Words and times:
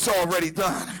it's 0.00 0.08
already 0.08 0.50
done. 0.50 0.99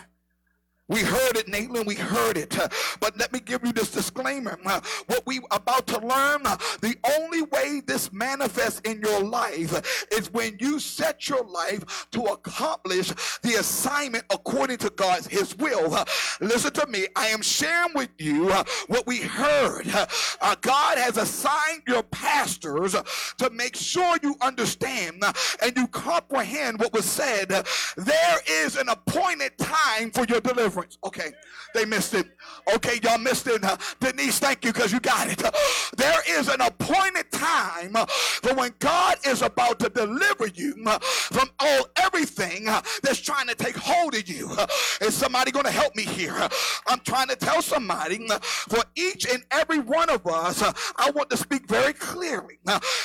We 0.90 1.02
heard 1.02 1.36
it, 1.36 1.46
Nathan. 1.46 1.86
We 1.86 1.94
heard 1.94 2.36
it. 2.36 2.58
Uh, 2.58 2.68
but 2.98 3.16
let 3.16 3.32
me 3.32 3.38
give 3.38 3.64
you 3.64 3.72
this 3.72 3.92
disclaimer. 3.92 4.58
Uh, 4.66 4.80
what 5.06 5.24
we 5.24 5.38
about 5.52 5.86
to 5.86 6.00
learn, 6.00 6.44
uh, 6.44 6.56
the 6.80 6.96
only 7.16 7.42
way 7.42 7.80
this 7.86 8.12
manifests 8.12 8.80
in 8.80 9.00
your 9.00 9.22
life 9.22 10.08
is 10.12 10.32
when 10.32 10.56
you 10.58 10.80
set 10.80 11.28
your 11.28 11.44
life 11.44 12.08
to 12.10 12.24
accomplish 12.24 13.12
the 13.42 13.54
assignment 13.60 14.24
according 14.30 14.78
to 14.78 14.90
God's 14.90 15.28
His 15.28 15.56
will. 15.56 15.96
Listen 16.40 16.72
to 16.72 16.86
me. 16.88 17.06
I 17.14 17.28
am 17.28 17.40
sharing 17.40 17.94
with 17.94 18.10
you 18.18 18.48
what 18.88 19.06
we 19.06 19.18
heard. 19.18 19.86
God 20.60 20.98
has 20.98 21.16
assigned 21.16 21.82
your 21.86 22.02
pastors 22.02 22.96
to 23.38 23.50
make 23.50 23.76
sure 23.76 24.16
you 24.24 24.34
understand 24.40 25.22
and 25.62 25.76
you 25.76 25.86
comprehend 25.86 26.80
what 26.80 26.92
was 26.92 27.04
said. 27.04 27.48
There 27.96 28.40
is 28.48 28.76
an 28.76 28.88
appointed 28.88 29.56
time 29.56 30.10
for 30.10 30.24
your 30.24 30.40
deliverance 30.40 30.79
conference. 30.80 30.98
Okay, 31.04 31.32
they 31.74 31.84
missed 31.84 32.14
it. 32.14 32.26
Okay, 32.74 32.98
y'all 33.02 33.18
missed 33.18 33.46
it. 33.46 33.62
Uh, 33.62 33.76
Denise, 34.00 34.38
thank 34.38 34.64
you 34.64 34.72
because 34.72 34.92
you 34.92 35.00
got 35.00 35.28
it. 35.28 35.42
There 35.96 36.22
is 36.28 36.48
an 36.48 36.60
appointed 36.62 37.30
time 37.30 37.94
uh, 37.94 38.06
for 38.06 38.54
when 38.54 38.72
God 38.78 39.16
is 39.26 39.42
about 39.42 39.78
to 39.80 39.90
deliver 39.90 40.46
you 40.46 40.74
uh, 40.86 40.98
from 41.00 41.50
all 41.58 41.88
everything 41.96 42.68
uh, 42.68 42.80
that's 43.02 43.20
trying 43.20 43.48
to 43.48 43.54
take 43.54 43.76
hold 43.76 44.14
of 44.14 44.26
you. 44.26 44.48
Is 45.02 45.14
somebody 45.14 45.50
going 45.50 45.66
to 45.66 45.70
help 45.70 45.94
me 45.94 46.04
here? 46.04 46.34
I'm 46.86 47.00
trying 47.00 47.28
to 47.28 47.36
tell 47.36 47.60
somebody 47.60 48.26
for 48.28 48.82
each 48.94 49.26
and 49.30 49.44
every 49.50 49.80
one 49.80 50.08
of 50.08 50.26
us, 50.26 50.62
I 50.96 51.10
want 51.10 51.28
to 51.30 51.36
speak 51.36 51.66
very 51.68 51.92
clearly 51.92 52.58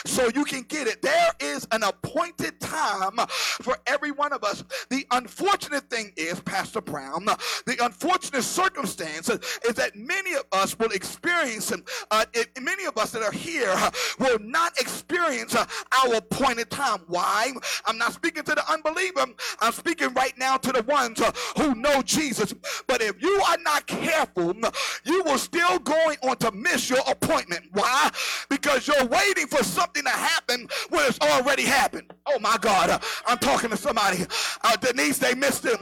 so 0.06 0.30
you 0.34 0.46
can 0.46 0.62
get 0.62 0.88
it. 0.88 1.02
There 1.02 1.32
is 1.40 1.68
an 1.72 1.84
appointed 1.84 2.60
time 2.62 3.18
for 3.62 3.78
every 3.88 4.12
one 4.12 4.32
of 4.32 4.44
us. 4.44 4.64
The 4.90 5.06
unfortunate 5.12 5.90
thing 5.90 6.14
Pastor 6.44 6.82
Brown, 6.82 7.26
the 7.26 7.78
unfortunate 7.82 8.44
circumstance 8.44 9.30
is 9.30 9.74
that 9.76 9.96
many 9.96 10.34
of 10.34 10.45
will 10.80 10.92
experience, 10.92 11.72
uh, 12.12 12.26
it, 12.34 12.50
many 12.62 12.86
of 12.86 12.98
us 12.98 13.12
that 13.12 13.22
are 13.22 13.32
here 13.32 13.76
will 14.20 14.40
not 14.40 14.80
experience 14.80 15.54
uh, 15.56 15.66
our 16.04 16.16
appointed 16.16 16.70
time. 16.70 17.02
Why? 17.08 17.52
I'm 17.86 17.98
not 17.98 18.14
speaking 18.14 18.44
to 18.44 18.56
the 18.56 18.72
unbeliever. 18.72 19.26
I'm 19.60 19.74
speaking 19.74 20.14
right 20.14 20.36
now 20.38 20.58
to 20.58 20.72
the 20.72 20.84
ones 20.84 21.22
uh, 21.22 21.32
who 21.58 21.76
know 21.76 22.02
Jesus. 22.02 22.54
But 22.88 23.02
if 23.02 23.22
you 23.22 23.42
are 23.48 23.58
not 23.64 23.86
careful, 23.88 24.56
you 25.04 25.24
will 25.24 25.38
still 25.38 25.80
going 25.80 26.18
on 26.24 26.38
to 26.38 26.52
miss 26.52 26.90
your 26.90 27.02
appointment. 27.08 27.66
Why? 27.74 28.10
Because 28.50 28.88
you're 28.88 29.06
waiting 29.06 29.48
for 29.48 29.64
something 29.64 30.04
to 30.04 30.10
happen 30.10 30.68
when 30.90 31.06
it's 31.06 31.20
already 31.20 31.64
happened. 31.64 32.12
Oh 32.26 32.40
my 32.40 32.58
God. 32.60 33.02
I'm 33.28 33.38
talking 33.38 33.70
to 33.70 33.78
somebody. 33.78 34.26
Uh, 34.64 34.76
Denise, 34.78 35.18
they 35.18 35.34
missed 35.36 35.66
him. 35.66 35.78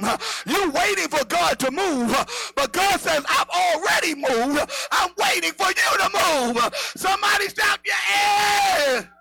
You're 0.45 0.71
waiting 0.71 1.07
for 1.07 1.23
God 1.25 1.59
to 1.59 1.71
move. 1.71 2.11
But 2.55 2.73
God 2.73 2.99
says, 2.99 3.23
I've 3.29 3.49
already 3.49 4.15
moved. 4.15 4.71
I'm 4.91 5.11
waiting 5.17 5.53
for 5.53 5.67
you 5.67 5.97
to 5.99 6.09
move. 6.13 6.75
Somebody 6.95 7.49
stop 7.49 7.79
your 7.85 7.95
ass. 7.95 9.12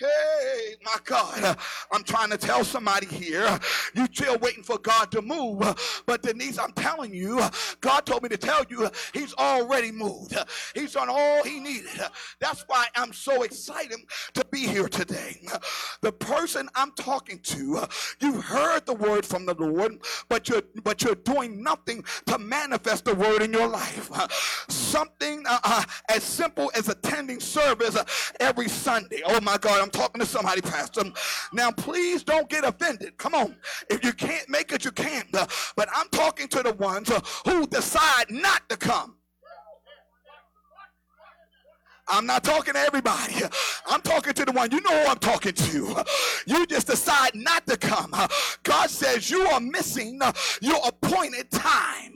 Hey, 0.00 0.76
my 0.84 0.96
God, 1.04 1.58
I'm 1.90 2.04
trying 2.04 2.30
to 2.30 2.38
tell 2.38 2.62
somebody 2.62 3.06
here, 3.06 3.58
you 3.94 4.06
still 4.12 4.38
waiting 4.38 4.62
for 4.62 4.78
God 4.78 5.10
to 5.10 5.20
move. 5.20 6.02
But 6.06 6.22
Denise, 6.22 6.56
I'm 6.58 6.70
telling 6.72 7.12
you, 7.12 7.42
God 7.80 8.06
told 8.06 8.22
me 8.22 8.28
to 8.28 8.36
tell 8.36 8.64
you, 8.68 8.88
He's 9.12 9.34
already 9.34 9.90
moved. 9.90 10.38
He's 10.74 10.92
done 10.92 11.08
all 11.10 11.42
He 11.42 11.58
needed. 11.58 12.00
That's 12.40 12.64
why 12.68 12.86
I'm 12.94 13.12
so 13.12 13.42
excited 13.42 13.98
to 14.34 14.44
be 14.52 14.60
here 14.60 14.88
today. 14.88 15.40
The 16.02 16.12
person 16.12 16.68
I'm 16.76 16.92
talking 16.92 17.40
to, 17.40 17.84
you've 18.20 18.44
heard 18.44 18.86
the 18.86 18.94
word 18.94 19.26
from 19.26 19.46
the 19.46 19.54
Lord, 19.54 19.98
but 20.28 20.48
you're 20.48 20.62
but 20.84 21.02
you're 21.02 21.16
doing 21.16 21.62
nothing 21.62 22.04
to 22.26 22.38
manifest 22.38 23.04
the 23.04 23.14
word 23.16 23.42
in 23.42 23.52
your 23.52 23.66
life. 23.66 24.10
Something 24.68 25.44
uh, 25.48 25.58
uh, 25.64 25.84
as 26.08 26.22
simple 26.22 26.70
as 26.76 26.88
attending 26.88 27.40
service 27.40 27.98
every 28.40 28.68
Sunday. 28.68 29.22
Oh 29.26 29.40
my 29.40 29.58
God, 29.58 29.80
I'm 29.80 29.87
talking 29.90 30.20
to 30.20 30.26
somebody, 30.26 30.60
Pastor. 30.60 31.04
Now, 31.52 31.70
please 31.70 32.22
don't 32.22 32.48
get 32.48 32.64
offended. 32.64 33.16
Come 33.18 33.34
on. 33.34 33.56
If 33.90 34.04
you 34.04 34.12
can't 34.12 34.48
make 34.48 34.72
it, 34.72 34.84
you 34.84 34.90
can't. 34.90 35.30
But 35.30 35.88
I'm 35.94 36.08
talking 36.08 36.48
to 36.48 36.62
the 36.62 36.72
ones 36.74 37.10
who 37.46 37.66
decide 37.66 38.30
not 38.30 38.68
to 38.68 38.76
come. 38.76 39.17
I'm 42.08 42.26
not 42.26 42.44
talking 42.44 42.74
to 42.74 42.80
everybody. 42.80 43.34
I'm 43.86 44.00
talking 44.00 44.32
to 44.32 44.44
the 44.44 44.52
one. 44.52 44.70
You 44.70 44.80
know 44.80 44.90
who 45.02 45.10
I'm 45.10 45.18
talking 45.18 45.52
to. 45.52 46.04
You 46.46 46.66
just 46.66 46.86
decide 46.86 47.34
not 47.34 47.66
to 47.66 47.76
come. 47.76 48.14
God 48.62 48.90
says 48.90 49.30
you 49.30 49.42
are 49.42 49.60
missing 49.60 50.20
your 50.60 50.80
appointed 50.86 51.50
time. 51.50 52.14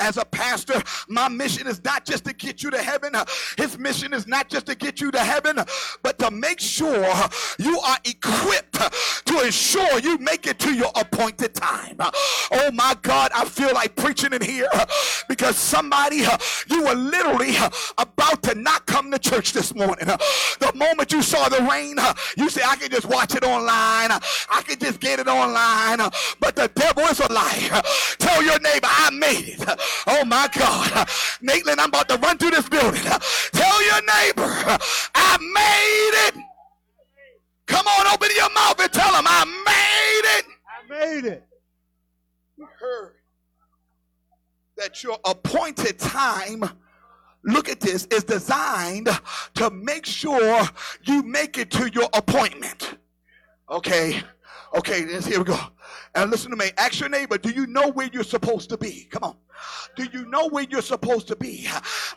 As 0.00 0.16
a 0.16 0.24
pastor, 0.24 0.82
my 1.08 1.28
mission 1.28 1.66
is 1.66 1.82
not 1.84 2.04
just 2.04 2.24
to 2.24 2.32
get 2.32 2.62
you 2.62 2.70
to 2.70 2.82
heaven. 2.82 3.12
His 3.56 3.78
mission 3.78 4.12
is 4.12 4.26
not 4.26 4.48
just 4.48 4.66
to 4.66 4.74
get 4.74 5.00
you 5.00 5.10
to 5.10 5.20
heaven, 5.20 5.56
but 6.02 6.18
to 6.18 6.30
make 6.30 6.60
sure 6.60 7.06
you 7.58 7.78
are 7.80 7.98
equipped 8.04 8.78
to 9.26 9.40
ensure 9.40 9.98
you 10.00 10.18
make 10.18 10.46
it 10.46 10.58
to 10.60 10.74
your 10.74 10.90
appointed 10.94 11.54
time. 11.54 11.96
Oh 12.00 12.70
my 12.72 12.96
God, 13.02 13.30
I 13.34 13.44
feel 13.44 13.72
like 13.74 13.96
preaching 13.96 14.32
in 14.32 14.42
here 14.42 14.68
because 15.28 15.56
somebody, 15.56 16.24
you 16.68 16.84
were 16.84 16.94
literally 16.94 17.54
about 17.98 18.42
to 18.44 18.54
not 18.54 18.86
come 18.86 19.10
to 19.10 19.18
church 19.28 19.52
this 19.52 19.74
morning. 19.74 20.08
Uh, 20.08 20.16
the 20.60 20.72
moment 20.74 21.12
you 21.12 21.22
saw 21.22 21.48
the 21.48 21.62
rain, 21.70 21.98
uh, 21.98 22.14
you 22.36 22.48
say, 22.48 22.62
I 22.64 22.76
can 22.76 22.90
just 22.90 23.06
watch 23.06 23.34
it 23.34 23.42
online. 23.42 24.10
Uh, 24.10 24.20
I 24.50 24.62
can 24.62 24.78
just 24.78 25.00
get 25.00 25.18
it 25.18 25.26
online. 25.26 25.98
But 26.40 26.54
the 26.54 26.70
devil 26.74 27.02
is 27.04 27.20
a 27.20 27.32
liar. 27.32 27.82
Tell 28.18 28.42
your 28.42 28.58
neighbor, 28.60 28.88
I 28.88 29.10
made 29.10 29.56
it. 29.58 29.80
Oh 30.06 30.24
my 30.24 30.48
God. 30.56 31.08
Maitland, 31.42 31.80
I'm 31.80 31.88
about 31.88 32.08
to 32.08 32.16
run 32.16 32.38
through 32.38 32.52
this 32.52 32.68
building. 32.68 33.02
Tell 33.02 33.84
your 33.84 34.00
neighbor, 34.02 34.78
I 35.14 35.38
made 35.40 36.28
it. 36.28 36.44
Come 37.66 37.86
on, 37.86 38.06
open 38.06 38.28
your 38.36 38.52
mouth 38.52 38.80
and 38.80 38.92
tell 38.92 39.12
them, 39.12 39.24
I 39.26 39.44
made 39.66 40.38
it. 40.38 40.46
I 40.68 40.88
made 40.88 41.24
it. 41.24 41.44
You 42.56 42.68
heard 42.78 43.14
that 44.76 45.02
your 45.02 45.18
appointed 45.24 45.98
time 45.98 46.64
look 47.46 47.68
at 47.68 47.80
this, 47.80 48.06
is 48.06 48.24
designed 48.24 49.08
to 49.54 49.70
make 49.70 50.04
sure 50.04 50.62
you 51.04 51.22
make 51.22 51.56
it 51.58 51.70
to 51.72 51.90
your 51.92 52.08
appointment. 52.12 52.98
Okay. 53.70 54.22
Okay, 54.76 55.06
here 55.22 55.38
we 55.38 55.44
go. 55.44 55.58
And 56.14 56.30
listen 56.30 56.50
to 56.50 56.56
me. 56.56 56.70
Ask 56.78 57.00
your 57.00 57.08
neighbor, 57.08 57.38
do 57.38 57.50
you 57.50 57.66
know 57.66 57.90
where 57.90 58.08
you're 58.12 58.24
supposed 58.24 58.68
to 58.70 58.78
be? 58.78 59.08
Come 59.10 59.24
on. 59.24 59.36
Do 59.96 60.06
you 60.12 60.26
know 60.26 60.48
where 60.48 60.64
you're 60.68 60.82
supposed 60.82 61.28
to 61.28 61.36
be? 61.36 61.66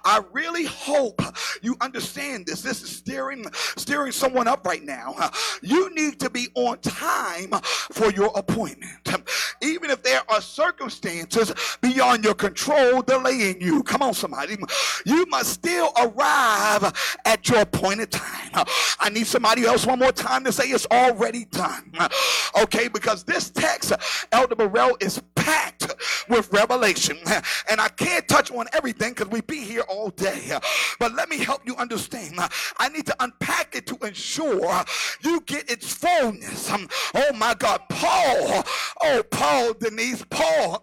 I 0.03 0.21
really 0.33 0.65
hope 0.65 1.21
you 1.61 1.75
understand 1.79 2.47
this. 2.47 2.61
This 2.61 2.81
is 2.83 2.89
steering 2.89 3.45
steering 3.77 4.11
someone 4.11 4.47
up 4.47 4.65
right 4.65 4.83
now. 4.83 5.31
You 5.61 5.93
need 5.95 6.19
to 6.19 6.29
be 6.29 6.47
on 6.55 6.79
time 6.79 7.51
for 7.61 8.11
your 8.11 8.31
appointment. 8.35 9.07
Even 9.61 9.89
if 9.89 10.03
there 10.03 10.21
are 10.29 10.41
circumstances 10.41 11.53
beyond 11.81 12.23
your 12.23 12.33
control 12.33 13.01
delaying 13.01 13.61
you. 13.61 13.83
Come 13.83 14.01
on, 14.01 14.13
somebody. 14.13 14.57
You 15.05 15.25
must 15.27 15.53
still 15.53 15.93
arrive 15.97 17.19
at 17.25 17.47
your 17.49 17.61
appointed 17.61 18.11
time. 18.11 18.65
I 18.99 19.09
need 19.09 19.27
somebody 19.27 19.65
else 19.65 19.85
one 19.85 19.99
more 19.99 20.11
time 20.11 20.43
to 20.43 20.51
say 20.51 20.65
it's 20.65 20.87
already 20.91 21.45
done. 21.45 21.93
Okay, 22.61 22.87
because 22.89 23.23
this 23.23 23.49
text, 23.59 23.93
Elder 24.31 24.55
Burrell, 24.55 24.97
is 24.99 25.21
packed 25.35 25.93
with 26.29 26.51
revelation. 26.53 27.17
And 27.69 27.81
I 27.81 27.89
can't 27.89 28.27
touch 28.27 28.51
on 28.51 28.67
everything 28.73 29.13
because 29.13 29.29
we'd 29.29 29.47
be 29.47 29.61
here 29.61 29.83
all 29.89 30.09
day. 30.09 30.57
But 30.99 31.13
let 31.13 31.29
me 31.29 31.37
help 31.37 31.61
you 31.65 31.75
understand. 31.75 32.35
I 32.77 32.89
need 32.89 33.05
to 33.07 33.15
unpack 33.19 33.75
it 33.75 33.85
to 33.87 33.97
ensure 34.05 34.83
you 35.21 35.41
get 35.41 35.69
its 35.69 35.91
fullness. 35.93 36.71
Oh 37.15 37.33
my 37.33 37.53
God. 37.55 37.81
Paul, 37.89 38.63
oh, 39.01 39.23
Paul, 39.31 39.73
Denise, 39.73 40.23
Paul 40.29 40.81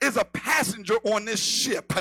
is 0.00 0.16
a 0.16 0.24
passenger 0.24 0.96
on 1.04 1.24
this 1.24 1.42
ship. 1.42 1.92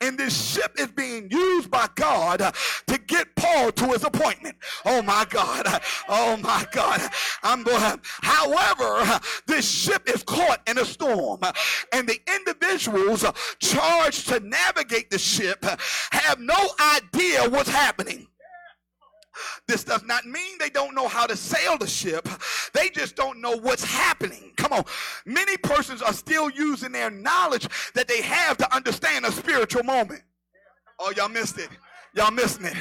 And 0.00 0.18
this 0.18 0.54
ship 0.54 0.72
is 0.78 0.88
being 0.88 1.30
used 1.30 1.70
by 1.70 1.88
God 1.94 2.54
to 2.86 2.98
get 3.06 3.34
Paul 3.36 3.72
to 3.72 3.86
his 3.86 4.04
appointment. 4.04 4.56
Oh 4.84 5.02
my 5.02 5.26
God. 5.28 5.82
Oh 6.08 6.36
my 6.36 6.66
God. 6.72 7.00
I'm 7.42 7.62
going 7.62 8.00
however, 8.22 9.20
this 9.46 9.67
ship 9.68 10.08
is 10.08 10.22
caught 10.22 10.60
in 10.68 10.78
a 10.78 10.84
storm. 10.84 11.40
And 11.92 12.08
the 12.08 12.20
individuals 12.34 13.24
uh, 13.24 13.32
charged 13.60 14.28
to 14.28 14.40
navigate 14.40 15.10
the 15.10 15.18
ship 15.18 15.64
have 16.10 16.38
no 16.40 16.68
idea 16.96 17.48
what's 17.48 17.70
happening. 17.70 18.26
This 19.66 19.84
does 19.84 20.02
not 20.04 20.24
mean 20.26 20.58
they 20.58 20.70
don't 20.70 20.94
know 20.94 21.08
how 21.08 21.26
to 21.26 21.36
sail 21.36 21.78
the 21.78 21.86
ship. 21.86 22.28
They 22.74 22.90
just 22.90 23.16
don't 23.16 23.40
know 23.40 23.56
what's 23.56 23.84
happening. 23.84 24.52
Come 24.56 24.72
on. 24.72 24.84
Many 25.26 25.56
persons 25.58 26.02
are 26.02 26.12
still 26.12 26.50
using 26.50 26.92
their 26.92 27.10
knowledge 27.10 27.68
that 27.94 28.08
they 28.08 28.22
have 28.22 28.56
to 28.58 28.74
understand 28.74 29.24
a 29.24 29.32
spiritual 29.32 29.84
moment. 29.84 30.22
Oh, 30.98 31.12
y'all 31.16 31.28
missed 31.28 31.58
it. 31.58 31.68
Y'all 32.14 32.30
missing 32.30 32.64
it. 32.64 32.76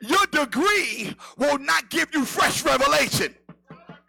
Your 0.00 0.24
degree 0.26 1.14
will 1.36 1.58
not 1.58 1.90
give 1.90 2.08
you 2.14 2.24
fresh 2.24 2.64
revelation. 2.64 3.34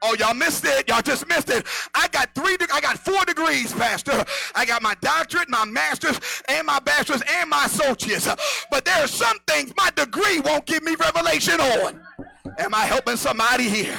Oh, 0.01 0.15
y'all 0.19 0.33
missed 0.33 0.65
it. 0.65 0.88
Y'all 0.88 1.01
just 1.01 1.27
missed 1.27 1.49
it. 1.49 1.65
I 1.95 2.07
got 2.09 2.33
three, 2.35 2.55
I 2.71 2.79
got 2.81 2.99
four 2.99 3.25
degrees, 3.25 3.73
Pastor. 3.73 4.23
I 4.55 4.65
got 4.65 4.81
my 4.81 4.95
doctorate, 5.01 5.49
my 5.49 5.65
master's, 5.65 6.19
and 6.47 6.67
my 6.67 6.79
bachelor's, 6.79 7.23
and 7.27 7.49
my 7.49 7.65
associates. 7.65 8.27
But 8.69 8.85
there 8.85 9.03
are 9.03 9.07
some 9.07 9.38
things 9.47 9.73
my 9.75 9.89
degree 9.95 10.39
won't 10.39 10.65
give 10.65 10.83
me 10.83 10.95
revelation 10.95 11.59
on. 11.59 12.06
Am 12.57 12.73
I 12.73 12.85
helping 12.85 13.17
somebody 13.17 13.69
here? 13.69 13.97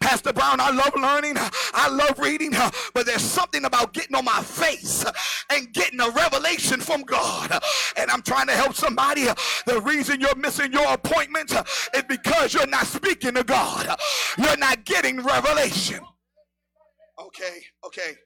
Pastor 0.00 0.32
Brown, 0.32 0.60
I 0.60 0.70
love 0.70 0.92
learning. 0.96 1.34
I 1.36 1.88
love 1.88 2.18
reading. 2.18 2.52
But 2.94 3.06
there's 3.06 3.22
something 3.22 3.64
about 3.64 3.92
getting 3.92 4.16
on 4.16 4.24
my 4.24 4.42
face 4.42 5.04
and 5.50 5.72
getting 5.72 6.00
a 6.00 6.10
revelation 6.10 6.80
from 6.80 7.02
God. 7.02 7.52
And 7.96 8.10
I'm 8.10 8.22
trying 8.22 8.46
to 8.48 8.54
help 8.54 8.74
somebody. 8.74 9.24
The 9.66 9.80
reason 9.84 10.20
you're 10.20 10.34
missing 10.36 10.72
your 10.72 10.92
appointment 10.92 11.52
is 11.94 12.02
because 12.08 12.54
you're 12.54 12.66
not 12.66 12.86
speaking 12.86 13.34
to 13.34 13.44
God. 13.44 13.96
You're 14.38 14.56
not 14.56 14.84
getting 14.84 15.20
revelation. 15.22 16.00
Okay, 17.18 17.62
okay. 17.84 18.16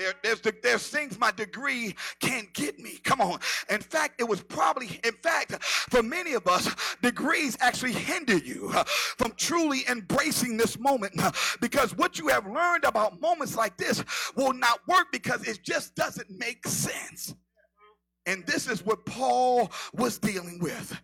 There, 0.00 0.14
there's, 0.22 0.40
the, 0.40 0.54
there's 0.62 0.88
things 0.88 1.18
my 1.18 1.30
degree 1.30 1.94
can't 2.20 2.50
get 2.54 2.78
me. 2.78 2.98
Come 3.04 3.20
on. 3.20 3.38
In 3.68 3.80
fact, 3.80 4.18
it 4.18 4.26
was 4.26 4.42
probably, 4.42 4.98
in 5.04 5.12
fact, 5.12 5.62
for 5.62 6.02
many 6.02 6.32
of 6.32 6.46
us, 6.46 6.74
degrees 7.02 7.54
actually 7.60 7.92
hinder 7.92 8.38
you 8.38 8.70
uh, 8.72 8.84
from 8.84 9.34
truly 9.36 9.84
embracing 9.90 10.56
this 10.56 10.78
moment 10.78 11.12
uh, 11.22 11.30
because 11.60 11.94
what 11.98 12.18
you 12.18 12.28
have 12.28 12.46
learned 12.46 12.84
about 12.84 13.20
moments 13.20 13.56
like 13.56 13.76
this 13.76 14.02
will 14.36 14.54
not 14.54 14.80
work 14.88 15.08
because 15.12 15.46
it 15.46 15.62
just 15.62 15.94
doesn't 15.96 16.30
make 16.30 16.66
sense. 16.66 17.34
And 18.24 18.46
this 18.46 18.68
is 18.68 18.82
what 18.82 19.04
Paul 19.04 19.70
was 19.92 20.18
dealing 20.18 20.60
with. 20.60 20.98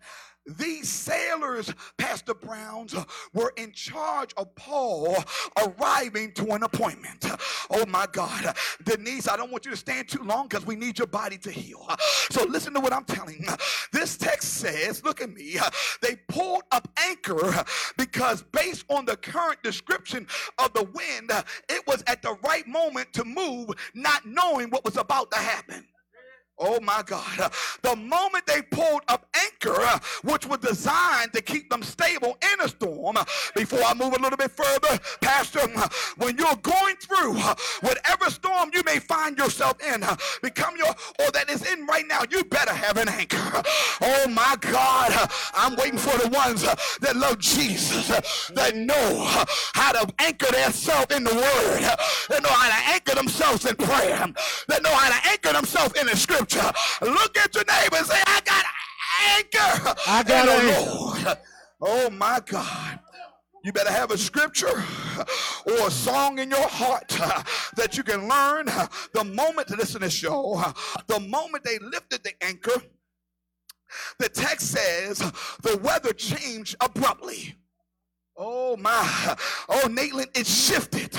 These 0.47 0.89
sailors, 0.89 1.73
Pastor 1.99 2.35
Browns, 2.35 2.95
were 3.35 3.53
in 3.57 3.73
charge 3.73 4.33
of 4.37 4.55
Paul 4.55 5.17
arriving 5.57 6.33
to 6.33 6.53
an 6.53 6.63
appointment. 6.63 7.27
Oh 7.71 7.85
my 7.87 8.07
God. 8.13 8.55
Denise, 8.85 9.29
I 9.29 9.37
don't 9.37 9.51
want 9.51 9.65
you 9.65 9.73
to 9.73 9.77
stand 9.77 10.09
too 10.09 10.23
long 10.23 10.47
because 10.49 10.65
we 10.65 10.77
need 10.77 10.99
your 10.99 11.09
body 11.09 11.37
to 11.39 11.51
heal. 11.51 11.87
So 12.31 12.45
listen 12.45 12.75
to 12.75 12.81
what 12.81 12.93
I'm 12.93 13.05
telling. 13.05 13.45
This 13.93 14.17
text 14.17 14.55
says, 14.55 15.03
look 15.05 15.21
at 15.21 15.33
me, 15.33 15.59
they 16.01 16.17
pulled 16.29 16.63
up 16.71 16.89
anchor 16.99 17.65
because 17.97 18.43
based 18.53 18.85
on 18.89 19.05
the 19.05 19.17
current 19.17 19.63
description 19.63 20.27
of 20.59 20.73
the 20.75 20.85
wind, 20.85 21.33
it 21.69 21.87
was 21.87 22.05
at 22.07 22.23
the 22.23 22.37
right 22.45 22.67
moment 22.69 23.13
to 23.15 23.25
move, 23.25 23.71
not 23.95 24.25
knowing 24.27 24.71
what 24.71 24.85
was 24.85 24.97
about 24.97 25.31
to 25.33 25.39
happen. 25.39 25.85
Oh 26.59 26.81
my 26.81 27.03
God. 27.05 27.53
The 27.83 27.95
moment 27.97 28.47
they 28.47 28.63
pulled 28.63 29.03
up 29.09 29.27
anchor, 29.35 30.01
which 30.25 30.47
was 30.47 30.59
designed 30.59 31.35
to 31.35 31.43
keep 31.43 31.69
them 31.69 31.83
stable 31.83 32.39
in 32.53 32.61
a 32.65 32.69
storm, 32.69 33.17
before 33.55 33.83
I 33.83 33.93
move 33.93 34.15
a 34.15 34.19
little 34.23 34.39
bit 34.39 34.51
further, 34.51 34.99
Pastor, 35.21 35.61
when 36.17 36.39
you're 36.39 36.57
going 36.57 36.97
through 36.97 37.35
whatever 37.81 38.31
storm 38.31 38.71
you 38.73 38.83
may 38.87 38.99
find 38.99 39.37
yourself 39.37 39.77
in, 39.87 40.03
become 40.43 40.77
your, 40.79 40.89
or 40.89 41.31
that 41.33 41.51
is 41.51 41.71
in 41.71 41.85
right 41.87 42.07
now, 42.09 42.23
you 42.31 42.43
better 42.45 42.73
have 42.73 42.97
an 42.97 43.09
anchor. 43.09 43.63
Oh 44.01 44.27
my 44.29 44.57
God. 44.61 45.13
I'm 45.53 45.77
waiting 45.77 45.99
for 45.99 46.17
the 46.19 46.31
ones 46.31 46.63
that 46.63 47.17
love 47.17 47.39
Jesus, 47.39 48.09
that 48.55 48.75
know 48.75 49.45
how 49.75 49.93
to 49.93 50.11
anchor 50.21 50.51
themselves 50.53 51.15
in 51.15 51.25
the 51.25 51.35
word, 51.35 51.83
that 52.31 52.43
know 52.43 52.49
how 52.49 52.69
to 52.69 52.93
anchor 52.95 53.15
themselves 53.15 53.67
in 53.67 53.77
prayer, 53.77 54.27
that 54.69 54.83
know 54.83 54.95
how 54.95 55.11
to 55.11 55.29
anchor 55.29 55.53
themselves 55.53 55.93
in 56.01 56.07
the 56.07 56.17
scripture 56.17 56.46
scripture. 56.49 56.73
Look 57.03 57.37
at 57.39 57.55
your 57.55 57.65
neighbor 57.65 57.97
and 57.97 58.07
say, 58.07 58.21
I 58.27 58.41
got 58.45 58.65
anchor. 59.37 59.95
I 60.07 60.23
got 60.23 60.49
anchor. 60.49 60.91
Lord. 60.91 61.39
Oh 61.81 62.11
my 62.11 62.41
God. 62.47 63.01
You 63.65 63.73
better 63.73 63.91
have 63.91 64.13
a 64.13 64.19
scripture 64.19 64.85
or 65.67 65.89
a 65.89 65.91
song 65.91 66.39
in 66.39 66.51
your 66.51 66.69
heart 66.69 67.09
that 67.77 67.97
you 67.97 68.05
can 68.05 68.29
learn 68.29 68.67
the 69.13 69.25
moment, 69.25 69.67
to 69.69 69.77
listen 69.77 70.01
to 70.01 70.07
this 70.07 70.15
show, 70.15 70.63
the 71.09 71.19
moment 71.19 71.65
they 71.65 71.79
lifted 71.81 72.23
the 72.23 72.33
anchor, 72.45 72.81
the 74.21 74.29
text 74.29 74.71
says 74.71 75.19
the 75.63 75.79
weather 75.79 76.13
changed 76.13 76.77
abruptly. 76.81 77.57
Oh 78.37 78.77
my. 78.77 79.37
Oh, 79.69 79.89
Nathan, 79.89 80.27
it 80.35 80.47
shifted. 80.47 81.17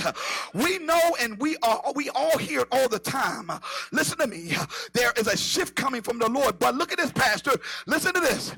We 0.53 0.77
know 0.79 1.15
and 1.19 1.39
we 1.39 1.57
are 1.63 1.81
we 1.95 2.09
all 2.11 2.37
hear 2.37 2.61
it 2.61 2.67
all 2.71 2.87
the 2.87 2.99
time. 2.99 3.49
Listen 3.91 4.17
to 4.19 4.27
me. 4.27 4.55
There 4.93 5.11
is 5.17 5.27
a 5.27 5.35
shift 5.35 5.75
coming 5.75 6.01
from 6.01 6.19
the 6.19 6.29
Lord. 6.29 6.59
But 6.59 6.75
look 6.75 6.91
at 6.91 6.97
this, 6.99 7.11
Pastor. 7.11 7.53
Listen 7.87 8.13
to 8.13 8.19
this. 8.19 8.53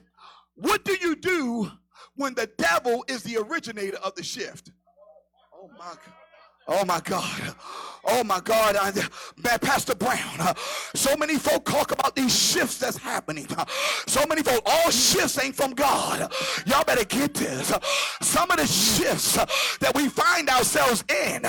What 0.55 0.83
do 0.83 0.95
you 0.99 1.15
do 1.15 1.71
when 2.15 2.33
the 2.33 2.47
devil 2.57 3.05
is 3.07 3.23
the 3.23 3.37
originator 3.37 3.97
of 3.97 4.15
the 4.15 4.23
shift? 4.23 4.71
Oh 5.53 5.69
my 5.77 5.85
God. 5.85 6.18
Oh 6.71 6.85
my 6.85 6.99
God. 7.03 7.55
Oh 8.05 8.23
my 8.23 8.39
God. 8.41 8.75
I, 8.75 8.91
Pastor 9.57 9.95
Brown. 9.95 10.39
Uh, 10.39 10.53
so 10.93 11.17
many 11.17 11.35
folk 11.37 11.65
talk 11.65 11.91
about 11.91 12.15
these 12.15 12.33
shifts 12.33 12.77
that's 12.77 12.97
happening. 12.97 13.47
Uh, 13.57 13.65
so 14.07 14.23
many 14.27 14.43
folk, 14.43 14.61
all 14.65 14.91
shifts 14.91 15.43
ain't 15.43 15.55
from 15.55 15.71
God. 15.71 16.31
Y'all 16.67 16.83
better 16.83 17.03
get 17.05 17.33
this. 17.33 17.71
Uh, 17.71 17.79
some 18.21 18.49
of 18.51 18.57
the 18.57 18.67
shifts 18.67 19.33
that 19.77 19.93
we 19.95 20.09
find 20.09 20.47
ourselves 20.47 21.03
in 21.09 21.41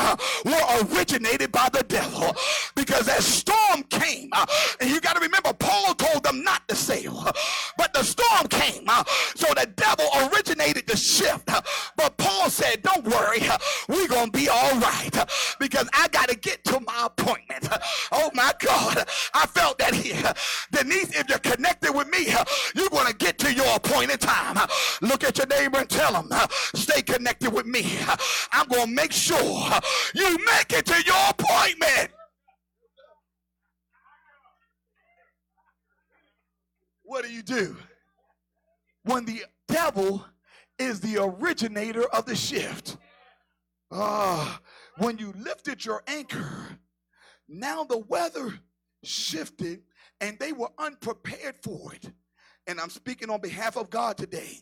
were 0.45 0.97
originated 0.97 1.53
by 1.53 1.69
the 1.71 1.85
devil 1.87 2.35
because 2.75 3.07
that 3.07 3.23
storm 3.23 3.83
came. 3.85 4.31
And 4.81 4.91
you 4.91 5.01
got 5.01 5.17
to 5.17 5.21
remember, 5.21 5.53
Paul 5.53 5.95
told 5.95 6.25
them 6.25 6.43
not 6.43 6.67
to 6.69 6.75
sail. 6.75 7.27
But 7.77 7.93
the 7.93 8.03
storm 8.03 8.49
came. 8.49 8.89
So 9.37 9.47
the 9.55 9.69
devil 9.77 10.07
originated 10.33 10.87
the 10.87 10.97
shift. 10.97 11.47
But 11.97 12.17
Paul 12.17 12.49
said. 12.49 12.83
We're 13.91 14.07
going 14.07 14.31
to 14.31 14.39
be 14.39 14.49
all 14.49 14.79
right 14.79 15.11
because 15.59 15.89
I 15.93 16.07
got 16.09 16.29
to 16.29 16.37
get 16.37 16.63
to 16.65 16.79
my 16.81 17.07
appointment. 17.07 17.69
Oh 18.13 18.31
my 18.35 18.53
God. 18.61 19.05
I 19.35 19.47
felt 19.47 19.79
that 19.79 19.95
here. 19.95 20.33
Denise, 20.71 21.11
if 21.19 21.29
you're 21.29 21.39
connected 21.39 21.93
with 21.93 22.09
me, 22.09 22.33
you're 22.77 22.89
going 22.89 23.09
to 23.09 23.15
get 23.15 23.37
to 23.39 23.53
your 23.53 23.75
appointed 23.75 24.21
time. 24.21 24.57
Look 25.03 25.25
at 25.25 25.39
your 25.39 25.49
neighbor 25.49 25.79
and 25.79 25.89
tell 25.89 26.13
them, 26.13 26.31
stay 26.75 27.03
connected 27.03 27.51
with 27.53 27.67
me. 27.67 27.99
I'm 28.53 28.69
going 28.69 28.87
to 28.87 28.95
make 28.95 29.13
sure 29.13 29.69
you 30.15 30.39
make 30.47 30.73
it 30.73 30.87
to 30.87 31.03
your 31.05 31.31
appointment. 31.31 32.11
What 37.03 37.25
do 37.25 37.33
you 37.33 37.43
do 37.43 37.77
when 39.03 39.25
the 39.25 39.45
devil 39.67 40.25
is 40.79 41.01
the 41.01 41.19
originator 41.19 42.05
of 42.15 42.25
the 42.25 42.37
shift? 42.37 42.97
Ah, 43.91 44.61
when 44.99 45.19
you 45.19 45.33
lifted 45.37 45.85
your 45.85 46.03
anchor, 46.07 46.79
now 47.49 47.85
the 47.85 47.99
weather 47.99 48.55
shifted 49.03 49.83
and 50.21 50.39
they 50.39 50.53
were 50.53 50.71
unprepared 50.79 51.57
for 51.63 51.93
it. 51.95 52.11
And 52.67 52.81
I'm 52.81 52.91
speaking 52.91 53.31
on 53.31 53.41
behalf 53.41 53.77
of 53.77 53.91
God 53.91 54.17
today. 54.17 54.59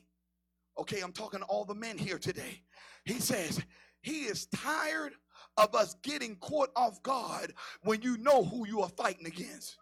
Okay, 0.78 1.00
I'm 1.00 1.12
talking 1.12 1.40
to 1.40 1.46
all 1.46 1.64
the 1.64 1.74
men 1.74 1.98
here 1.98 2.18
today. 2.18 2.62
He 3.04 3.14
says, 3.14 3.60
He 4.00 4.22
is 4.22 4.46
tired 4.46 5.12
of 5.56 5.74
us 5.74 5.96
getting 6.02 6.36
caught 6.36 6.70
off 6.76 7.02
guard 7.02 7.52
when 7.82 8.00
you 8.00 8.16
know 8.18 8.44
who 8.44 8.66
you 8.66 8.80
are 8.80 8.88
fighting 8.88 9.26
against. 9.26 9.76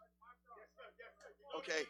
Okay. 1.58 1.82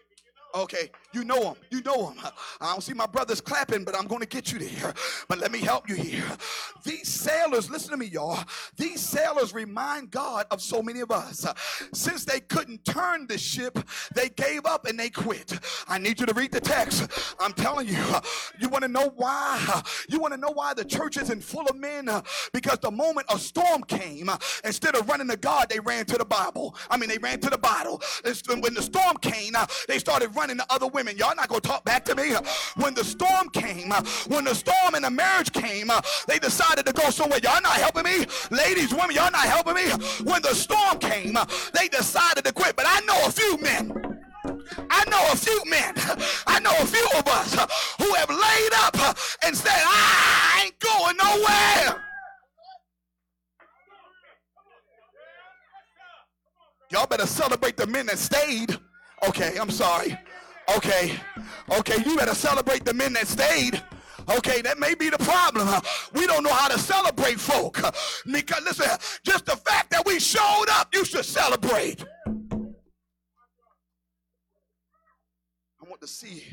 Okay, 0.56 0.90
you 1.12 1.22
know 1.22 1.50
him. 1.50 1.54
You 1.70 1.82
know 1.82 2.08
him. 2.08 2.18
I 2.62 2.72
don't 2.72 2.80
see 2.80 2.94
my 2.94 3.04
brothers 3.04 3.42
clapping, 3.42 3.84
but 3.84 3.94
I'm 3.94 4.06
going 4.06 4.22
to 4.22 4.26
get 4.26 4.52
you 4.52 4.58
there. 4.58 4.94
But 5.28 5.38
let 5.38 5.52
me 5.52 5.58
help 5.58 5.86
you 5.86 5.94
here. 5.94 6.24
These 6.82 7.08
sailors, 7.08 7.68
listen 7.68 7.90
to 7.90 7.98
me, 7.98 8.06
y'all. 8.06 8.42
These 8.78 9.02
sailors 9.02 9.52
remind 9.52 10.10
God 10.10 10.46
of 10.50 10.62
so 10.62 10.82
many 10.82 11.00
of 11.00 11.10
us. 11.10 11.46
Since 11.92 12.24
they 12.24 12.40
couldn't 12.40 12.86
turn 12.86 13.26
the 13.26 13.36
ship, 13.36 13.78
they 14.14 14.30
gave 14.30 14.64
up 14.64 14.86
and 14.86 14.98
they 14.98 15.10
quit. 15.10 15.58
I 15.88 15.98
need 15.98 16.20
you 16.20 16.26
to 16.26 16.32
read 16.32 16.52
the 16.52 16.60
text. 16.60 17.10
I'm 17.38 17.52
telling 17.52 17.88
you. 17.88 18.02
You 18.58 18.70
want 18.70 18.82
to 18.82 18.88
know 18.88 19.12
why? 19.14 19.82
You 20.08 20.20
want 20.20 20.32
to 20.32 20.40
know 20.40 20.52
why 20.54 20.72
the 20.72 20.86
church 20.86 21.18
isn't 21.18 21.44
full 21.44 21.66
of 21.66 21.76
men? 21.76 22.08
Because 22.54 22.78
the 22.78 22.90
moment 22.90 23.26
a 23.28 23.38
storm 23.38 23.82
came, 23.82 24.30
instead 24.64 24.96
of 24.96 25.06
running 25.06 25.28
to 25.28 25.36
God, 25.36 25.68
they 25.68 25.80
ran 25.80 26.06
to 26.06 26.16
the 26.16 26.24
Bible. 26.24 26.74
I 26.88 26.96
mean, 26.96 27.10
they 27.10 27.18
ran 27.18 27.40
to 27.40 27.50
the 27.50 27.58
Bible. 27.58 28.00
When 28.48 28.72
the 28.72 28.82
storm 28.82 29.18
came, 29.18 29.52
they 29.86 29.98
started 29.98 30.34
running 30.34 30.45
to 30.54 30.66
other 30.70 30.86
women. 30.86 31.16
Y'all 31.16 31.34
not 31.34 31.48
gonna 31.48 31.60
talk 31.60 31.84
back 31.84 32.04
to 32.06 32.14
me. 32.14 32.34
When 32.76 32.94
the 32.94 33.04
storm 33.04 33.48
came, 33.50 33.90
when 34.28 34.44
the 34.44 34.54
storm 34.54 34.94
in 34.94 35.02
the 35.02 35.10
marriage 35.10 35.52
came, 35.52 35.90
they 36.26 36.38
decided 36.38 36.86
to 36.86 36.92
go 36.92 37.10
somewhere. 37.10 37.40
Y'all 37.42 37.60
not 37.62 37.72
helping 37.72 38.04
me, 38.04 38.26
ladies, 38.50 38.92
women. 38.92 39.16
Y'all 39.16 39.30
not 39.30 39.46
helping 39.46 39.74
me. 39.74 39.90
When 40.24 40.42
the 40.42 40.54
storm 40.54 40.98
came, 40.98 41.36
they 41.74 41.88
decided 41.88 42.44
to 42.44 42.52
quit. 42.52 42.76
But 42.76 42.86
I 42.88 43.00
know 43.00 43.26
a 43.26 43.30
few 43.32 43.58
men. 43.58 44.16
I 44.90 45.04
know 45.10 45.22
a 45.32 45.36
few 45.36 45.62
men, 45.66 45.92
I 46.46 46.60
know 46.60 46.70
a 46.70 46.86
few 46.86 47.06
of 47.18 47.26
us 47.26 47.54
who 47.98 48.14
have 48.14 48.30
laid 48.30 48.72
up 48.74 49.16
and 49.44 49.56
said, 49.56 49.72
I 49.74 50.64
ain't 50.64 50.78
going 50.78 51.16
nowhere. 51.16 52.02
Y'all 56.90 57.06
better 57.06 57.26
celebrate 57.26 57.76
the 57.76 57.86
men 57.86 58.06
that 58.06 58.18
stayed. 58.18 58.78
Okay, 59.26 59.56
I'm 59.58 59.70
sorry. 59.70 60.16
Okay, 60.74 61.16
okay, 61.78 62.02
you 62.04 62.16
better 62.16 62.34
celebrate 62.34 62.84
the 62.84 62.92
men 62.92 63.12
that 63.12 63.28
stayed. 63.28 63.80
Okay, 64.28 64.60
that 64.62 64.78
may 64.78 64.94
be 64.94 65.08
the 65.08 65.18
problem. 65.18 65.68
We 66.12 66.26
don't 66.26 66.42
know 66.42 66.52
how 66.52 66.68
to 66.68 66.78
celebrate 66.78 67.38
folk. 67.38 67.76
Because 68.24 68.64
listen, 68.64 68.86
just 69.24 69.46
the 69.46 69.56
fact 69.56 69.90
that 69.90 70.04
we 70.04 70.18
showed 70.18 70.66
up, 70.70 70.88
you 70.92 71.04
should 71.04 71.24
celebrate. 71.24 72.04
I 72.26 72.30
want 75.88 76.00
to 76.00 76.08
see. 76.08 76.44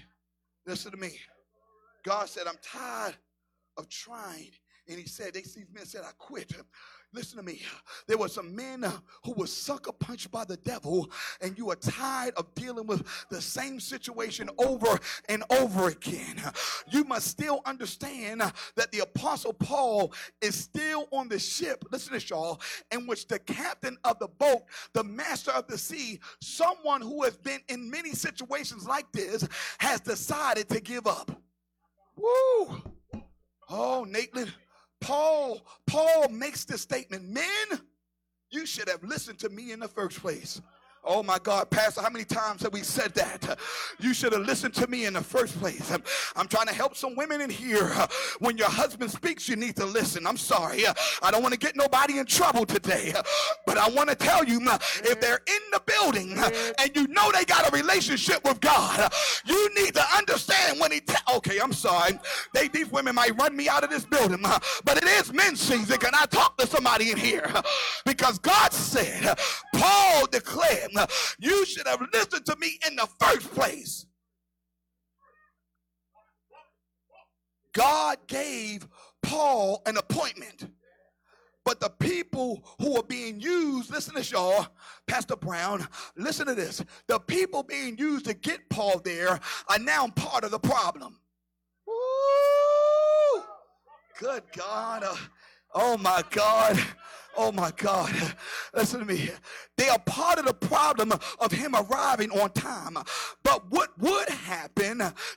Listen 0.67 0.91
to 0.91 0.97
me. 0.97 1.17
God 2.05 2.29
said, 2.29 2.43
I'm 2.47 2.59
tired 2.61 3.15
of 3.77 3.89
trying. 3.89 4.51
And 4.87 4.99
he 4.99 5.07
said, 5.07 5.33
they 5.33 5.41
see 5.41 5.63
men 5.73 5.85
said, 5.85 6.01
I 6.05 6.11
quit. 6.17 6.53
Listen 7.13 7.37
to 7.37 7.43
me. 7.43 7.61
There 8.07 8.17
were 8.17 8.27
some 8.27 8.55
men 8.55 8.83
uh, 8.83 8.91
who 9.23 9.33
were 9.33 9.45
sucker 9.45 9.91
punched 9.91 10.31
by 10.31 10.45
the 10.45 10.57
devil, 10.57 11.11
and 11.41 11.55
you 11.55 11.69
are 11.69 11.75
tired 11.75 12.33
of 12.37 12.51
dealing 12.55 12.87
with 12.87 13.03
the 13.29 13.39
same 13.39 13.79
situation 13.79 14.49
over 14.57 14.99
and 15.29 15.43
over 15.51 15.89
again. 15.89 16.41
You 16.89 17.03
must 17.03 17.27
still 17.27 17.61
understand 17.67 18.41
that 18.41 18.91
the 18.91 18.99
Apostle 18.99 19.53
Paul 19.53 20.11
is 20.41 20.55
still 20.55 21.07
on 21.11 21.29
the 21.29 21.37
ship, 21.37 21.85
listen 21.91 22.13
to 22.13 22.13
this, 22.15 22.29
y'all, 22.31 22.59
in 22.91 23.05
which 23.05 23.27
the 23.27 23.37
captain 23.37 23.95
of 24.03 24.17
the 24.17 24.27
boat, 24.27 24.63
the 24.93 25.03
master 25.03 25.51
of 25.51 25.67
the 25.67 25.77
sea, 25.77 26.19
someone 26.41 27.01
who 27.01 27.23
has 27.23 27.37
been 27.37 27.61
in 27.69 27.91
many 27.91 28.13
situations 28.13 28.87
like 28.87 29.11
this, 29.11 29.47
has 29.77 29.99
decided 29.99 30.67
to 30.69 30.81
give 30.81 31.05
up. 31.05 31.31
Woo! 32.15 32.81
Oh, 33.69 34.05
Nathan. 34.07 34.51
Paul, 35.03 35.65
Paul 35.85 36.29
makes 36.29 36.65
this 36.65 36.81
statement, 36.81 37.27
men, 37.29 37.81
you 38.49 38.65
should 38.65 38.87
have 38.87 39.03
listened 39.03 39.39
to 39.39 39.49
me 39.49 39.71
in 39.71 39.79
the 39.79 39.87
first 39.87 40.19
place. 40.21 40.61
Oh 41.05 41.21
my 41.21 41.37
God, 41.39 41.69
Pastor, 41.69 42.01
how 42.01 42.09
many 42.09 42.23
times 42.23 42.61
have 42.61 42.71
we 42.71 42.81
said 42.81 43.13
that? 43.15 43.59
You 43.99 44.13
should 44.13 44.31
have 44.31 44.43
listened 44.43 44.73
to 44.75 44.87
me 44.87 45.05
in 45.05 45.13
the 45.13 45.21
first 45.21 45.59
place. 45.59 45.91
I'm 46.35 46.47
trying 46.47 46.67
to 46.67 46.73
help 46.73 46.95
some 46.95 47.15
women 47.15 47.41
in 47.41 47.49
here. 47.49 47.91
When 48.39 48.57
your 48.57 48.69
husband 48.69 49.11
speaks, 49.11 49.49
you 49.49 49.57
need 49.57 49.75
to 49.75 49.85
listen. 49.85 50.25
I'm 50.25 50.37
sorry. 50.37 50.85
I 51.21 51.31
don't 51.31 51.41
want 51.41 51.53
to 51.53 51.59
get 51.59 51.75
nobody 51.75 52.19
in 52.19 52.25
trouble 52.25 52.65
today. 52.65 53.13
But 53.65 53.77
I 53.77 53.89
want 53.89 54.09
to 54.09 54.15
tell 54.15 54.45
you 54.45 54.61
if 55.03 55.19
they're 55.19 55.41
in 55.45 55.61
the 55.71 55.81
building 55.85 56.37
and 56.79 56.91
you 56.95 57.07
know 57.07 57.31
they 57.31 57.43
got 57.43 57.67
a 57.67 57.75
relationship 57.75 58.43
with 58.45 58.61
God, 58.61 59.11
you 59.45 59.69
need 59.75 59.93
to 59.95 60.03
understand 60.17 60.79
when 60.79 60.91
he 60.91 61.01
okay, 61.35 61.59
I'm 61.59 61.73
sorry. 61.73 62.17
They 62.53 62.69
these 62.69 62.91
women 62.91 63.15
might 63.15 63.37
run 63.37 63.55
me 63.55 63.67
out 63.67 63.83
of 63.83 63.89
this 63.89 64.05
building, 64.05 64.41
but 64.41 64.97
it 64.97 65.03
is 65.03 65.33
men's 65.33 65.59
season. 65.59 65.97
Can 65.97 66.13
I 66.13 66.25
talk 66.27 66.57
to 66.59 66.67
somebody 66.67 67.11
in 67.11 67.17
here? 67.17 67.51
Because 68.05 68.39
God 68.39 68.71
said, 68.71 69.37
Paul 69.75 70.27
declared 70.27 70.92
you 71.39 71.65
should 71.65 71.87
have 71.87 72.01
listened 72.13 72.45
to 72.45 72.55
me 72.57 72.79
in 72.87 72.95
the 72.95 73.07
first 73.19 73.51
place. 73.51 74.05
God 77.73 78.17
gave 78.27 78.87
Paul 79.21 79.81
an 79.85 79.97
appointment. 79.97 80.69
But 81.65 81.79
the 81.79 81.89
people 81.89 82.61
who 82.79 82.97
are 82.97 83.03
being 83.03 83.39
used, 83.39 83.89
listen 83.89 84.13
to 84.13 84.19
this, 84.19 84.31
y'all, 84.31 84.67
Pastor 85.07 85.37
Brown, 85.37 85.87
listen 86.17 86.47
to 86.47 86.55
this. 86.55 86.83
The 87.07 87.19
people 87.19 87.63
being 87.63 87.97
used 87.97 88.25
to 88.25 88.33
get 88.33 88.69
Paul 88.69 88.99
there 88.99 89.39
are 89.69 89.79
now 89.79 90.07
part 90.09 90.43
of 90.43 90.51
the 90.51 90.59
problem. 90.59 91.19
Woo! 91.87 93.43
Good 94.19 94.43
God. 94.55 95.03
Uh, 95.03 95.15
oh 95.73 95.97
my 95.97 96.23
God. 96.29 96.79
Oh 97.35 97.51
my 97.51 97.71
God. 97.77 98.13
Listen 98.75 98.99
to 98.99 99.05
me. 99.05 99.29
They 99.77 99.89
are 99.89 99.99
part 99.99 100.37
of 100.37 100.45
the 100.45 100.53
problem 100.53 101.11
of 101.39 101.51
him 101.51 101.73
arriving 101.75 102.29
on 102.31 102.51
time. 102.51 102.97
But 103.43 103.71
what 103.71 103.89
would 103.99 104.29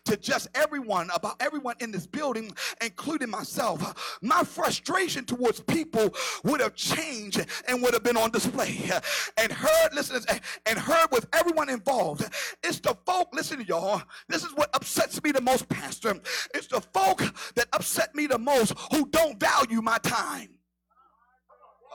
to 0.04 0.16
just 0.16 0.48
everyone, 0.54 1.10
about 1.14 1.36
everyone 1.40 1.76
in 1.80 1.90
this 1.90 2.06
building, 2.06 2.52
including 2.82 3.30
myself, 3.30 4.18
my 4.22 4.42
frustration 4.44 5.24
towards 5.24 5.60
people 5.60 6.14
would 6.44 6.60
have 6.60 6.74
changed 6.74 7.44
and 7.68 7.82
would 7.82 7.94
have 7.94 8.02
been 8.02 8.16
on 8.16 8.30
display. 8.30 8.90
And 9.38 9.52
heard, 9.52 9.94
listen, 9.94 10.22
and 10.66 10.78
heard 10.78 11.08
with 11.10 11.26
everyone 11.32 11.68
involved. 11.68 12.28
It's 12.62 12.80
the 12.80 12.96
folk, 13.06 13.28
listen 13.32 13.58
to 13.58 13.64
y'all, 13.64 14.02
this 14.28 14.44
is 14.44 14.52
what 14.52 14.70
upsets 14.74 15.22
me 15.22 15.32
the 15.32 15.40
most, 15.40 15.68
Pastor. 15.68 16.14
It's 16.54 16.66
the 16.66 16.80
folk 16.80 17.22
that 17.54 17.66
upset 17.72 18.14
me 18.14 18.26
the 18.26 18.38
most 18.38 18.72
who 18.92 19.06
don't 19.08 19.38
value 19.38 19.82
my 19.82 19.98
time. 19.98 20.48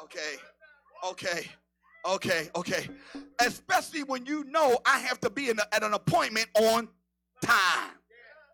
Okay, 0.04 0.36
okay, 1.06 1.48
okay, 2.06 2.50
okay. 2.56 2.88
Especially 3.40 4.04
when 4.04 4.25
you 4.25 4.44
know 4.46 4.80
I 4.86 5.00
have 5.00 5.20
to 5.22 5.30
be 5.30 5.50
a, 5.50 5.54
at 5.72 5.84
an 5.84 5.94
appointment 5.94 6.48
on 6.56 6.90
time. 7.42 7.92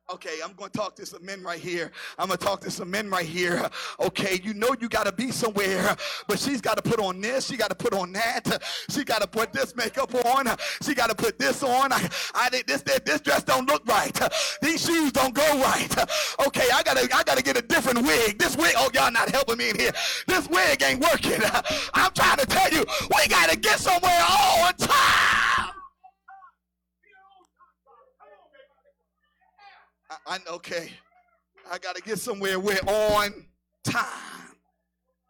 Okay, 0.10 0.38
I'm 0.42 0.54
going 0.54 0.72
to 0.72 0.78
talk 0.78 0.96
to 0.96 1.06
some 1.06 1.26
men 1.26 1.44
right 1.44 1.60
here. 1.60 1.92
I'm 2.18 2.28
going 2.28 2.38
to 2.38 2.46
talk 2.46 2.62
to 2.62 2.72
some 2.72 2.90
men 2.90 3.10
right 3.10 3.26
here. 3.26 3.70
Okay, 4.00 4.40
you 4.42 4.54
know 4.54 4.74
you 4.80 4.88
got 4.88 5.06
to 5.06 5.12
be 5.12 5.32
somewhere, 5.32 5.98
but 6.30 6.40
she's 6.40 6.62
got 6.62 6.78
to 6.78 6.82
put 6.82 7.02
on 7.02 7.20
this. 7.20 7.48
She 7.48 7.58
got 7.58 7.72
to 7.72 7.76
put 7.76 7.92
on 7.92 8.14
that. 8.14 8.64
She 8.90 9.04
got 9.04 9.22
to 9.22 9.28
put 9.28 9.52
this 9.52 9.76
makeup 9.76 10.16
on. 10.26 10.48
She 10.82 10.96
got 10.96 11.10
to 11.10 11.16
put 11.16 11.38
this 11.38 11.62
on. 11.62 11.92
I, 11.92 12.10
I 12.34 12.50
this, 12.50 12.84
this 12.84 13.02
this 13.04 13.20
dress 13.20 13.44
don't 13.44 13.68
look 13.68 13.86
right. 13.86 14.18
These 14.62 14.86
shoes 14.86 15.12
don't 15.12 15.34
go 15.34 15.44
right. 15.62 15.94
Okay, 16.48 16.68
I 16.74 16.84
gotta 16.84 17.02
I 17.14 17.24
gotta 17.24 17.44
get 17.44 17.58
a 17.58 17.62
different 17.62 18.04
wig. 18.04 18.40
This 18.40 18.56
wig, 18.56 18.76
oh 18.78 18.90
y'all 18.94 19.12
not 19.12 19.30
helping 19.30 19.58
me 19.58 19.72
in 19.72 19.78
here. 19.78 19.92
This 20.26 20.48
wig 20.48 20.82
ain't 20.84 21.02
working. 21.02 21.42
I'm 21.94 22.14
trying 22.14 22.38
to 22.38 22.46
tell 22.46 22.72
you, 22.72 22.86
we 23.14 23.28
gotta 23.28 23.58
get 23.58 23.80
somewhere 23.80 24.24
all 24.30 24.72
the 24.72 24.88
time. 24.88 25.37
I, 30.10 30.16
I 30.28 30.40
okay. 30.54 30.92
I 31.70 31.78
got 31.78 31.96
to 31.96 32.02
get 32.02 32.20
somewhere. 32.20 32.60
We're 32.60 32.80
on 32.88 33.46
time. 33.84 34.48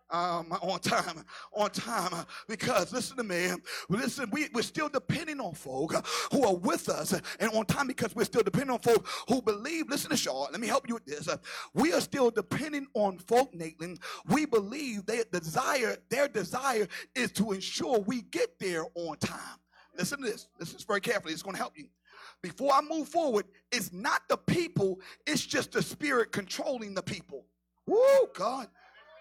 Um, 0.09 0.53
on 0.61 0.79
time, 0.79 1.25
on 1.51 1.69
time, 1.69 2.25
because 2.47 2.93
listen 2.93 3.17
to 3.17 3.25
me. 3.25 3.49
Listen, 3.89 4.29
we, 4.31 4.47
we're 4.53 4.61
still 4.61 4.87
depending 4.87 5.41
on 5.41 5.53
folk 5.53 5.93
who 6.31 6.45
are 6.45 6.55
with 6.55 6.87
us 6.87 7.11
and 7.11 7.51
on 7.51 7.65
time 7.65 7.87
because 7.87 8.15
we're 8.15 8.23
still 8.23 8.41
depending 8.41 8.69
on 8.69 8.79
folk 8.79 9.05
who 9.27 9.41
believe. 9.41 9.89
Listen 9.89 10.09
to 10.11 10.15
Shaw. 10.15 10.47
Let 10.49 10.61
me 10.61 10.67
help 10.67 10.87
you 10.87 10.93
with 10.93 11.05
this. 11.05 11.27
we 11.73 11.91
are 11.91 11.99
still 11.99 12.29
depending 12.31 12.87
on 12.93 13.17
folk, 13.17 13.53
Nathan. 13.53 13.97
We 14.29 14.45
believe 14.45 15.05
their 15.05 15.25
desire, 15.29 15.97
their 16.09 16.29
desire 16.29 16.87
is 17.13 17.33
to 17.33 17.51
ensure 17.51 17.99
we 17.99 18.21
get 18.21 18.57
there 18.59 18.85
on 18.95 19.17
time. 19.17 19.59
Listen 19.97 20.21
to 20.21 20.25
this. 20.25 20.47
Listen 20.57 20.79
very 20.87 21.01
carefully. 21.01 21.33
It's 21.33 21.43
going 21.43 21.55
to 21.55 21.61
help 21.61 21.73
you 21.77 21.87
before 22.41 22.71
I 22.73 22.81
move 22.81 23.07
forward, 23.07 23.45
it's 23.71 23.91
not 23.91 24.21
the 24.29 24.37
people, 24.37 24.99
it's 25.25 25.45
just 25.45 25.71
the 25.71 25.81
spirit 25.81 26.31
controlling 26.31 26.93
the 26.93 27.01
people. 27.01 27.45
Woo, 27.85 28.27
God. 28.33 28.67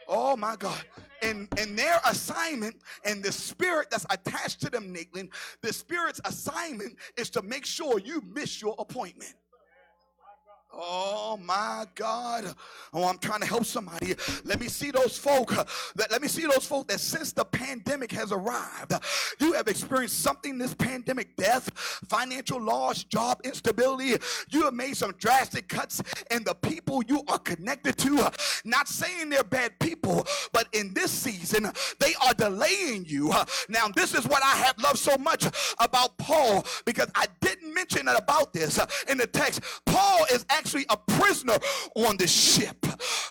Oh 0.08 0.36
my 0.36 0.56
God. 0.56 0.84
And 1.22 1.48
and 1.58 1.78
their 1.78 2.00
assignment 2.06 2.76
and 3.04 3.22
the 3.22 3.32
spirit 3.32 3.88
that's 3.90 4.06
attached 4.10 4.60
to 4.62 4.70
them, 4.70 4.92
Nickling, 4.92 5.30
the 5.62 5.72
spirit's 5.72 6.20
assignment 6.24 6.96
is 7.16 7.30
to 7.30 7.42
make 7.42 7.64
sure 7.64 7.98
you 7.98 8.22
miss 8.32 8.60
your 8.60 8.74
appointment. 8.78 9.34
Oh 10.78 11.38
my 11.42 11.86
God. 11.94 12.54
Oh, 12.92 13.08
I'm 13.08 13.18
trying 13.18 13.40
to 13.40 13.46
help 13.46 13.64
somebody. 13.64 14.14
Let 14.44 14.60
me 14.60 14.68
see 14.68 14.90
those 14.90 15.16
folk. 15.16 15.48
That, 15.94 16.10
let 16.10 16.20
me 16.20 16.28
see 16.28 16.42
those 16.42 16.66
folk 16.66 16.88
that 16.88 17.00
since 17.00 17.32
the 17.32 17.44
pandemic 17.44 18.12
has 18.12 18.30
arrived, 18.30 18.92
you 19.40 19.54
have 19.54 19.68
experienced 19.68 20.20
something 20.20 20.58
this 20.58 20.74
pandemic 20.74 21.34
death, 21.36 21.70
financial 22.08 22.60
loss, 22.60 23.04
job 23.04 23.40
instability. 23.44 24.16
You 24.50 24.64
have 24.64 24.74
made 24.74 24.96
some 24.96 25.12
drastic 25.18 25.68
cuts 25.68 26.02
in 26.30 26.44
the 26.44 26.54
people 26.54 27.02
you 27.08 27.22
are 27.28 27.38
connected 27.38 27.96
to. 27.98 28.30
Not 28.64 28.88
saying 28.88 29.30
they're 29.30 29.44
bad 29.44 29.78
people, 29.78 30.26
but 30.52 30.68
in 30.72 30.92
this 30.92 31.10
season, 31.10 31.70
they 32.00 32.14
are 32.26 32.34
delaying 32.34 33.06
you. 33.06 33.32
Now, 33.68 33.88
this 33.94 34.14
is 34.14 34.26
what 34.26 34.42
I 34.42 34.56
have 34.56 34.78
loved 34.78 34.98
so 34.98 35.16
much 35.16 35.46
about 35.80 36.18
Paul 36.18 36.66
because 36.84 37.10
I 37.14 37.26
didn't 37.40 37.72
mention 37.72 38.08
about 38.08 38.52
this 38.52 38.78
in 39.08 39.16
the 39.18 39.26
text. 39.26 39.60
Paul 39.86 40.26
is 40.30 40.44
actually 40.50 40.65
actually 40.66 40.86
a 40.90 40.96
prisoner 40.96 41.56
on 41.94 42.16
the 42.16 42.26
ship. 42.26 42.84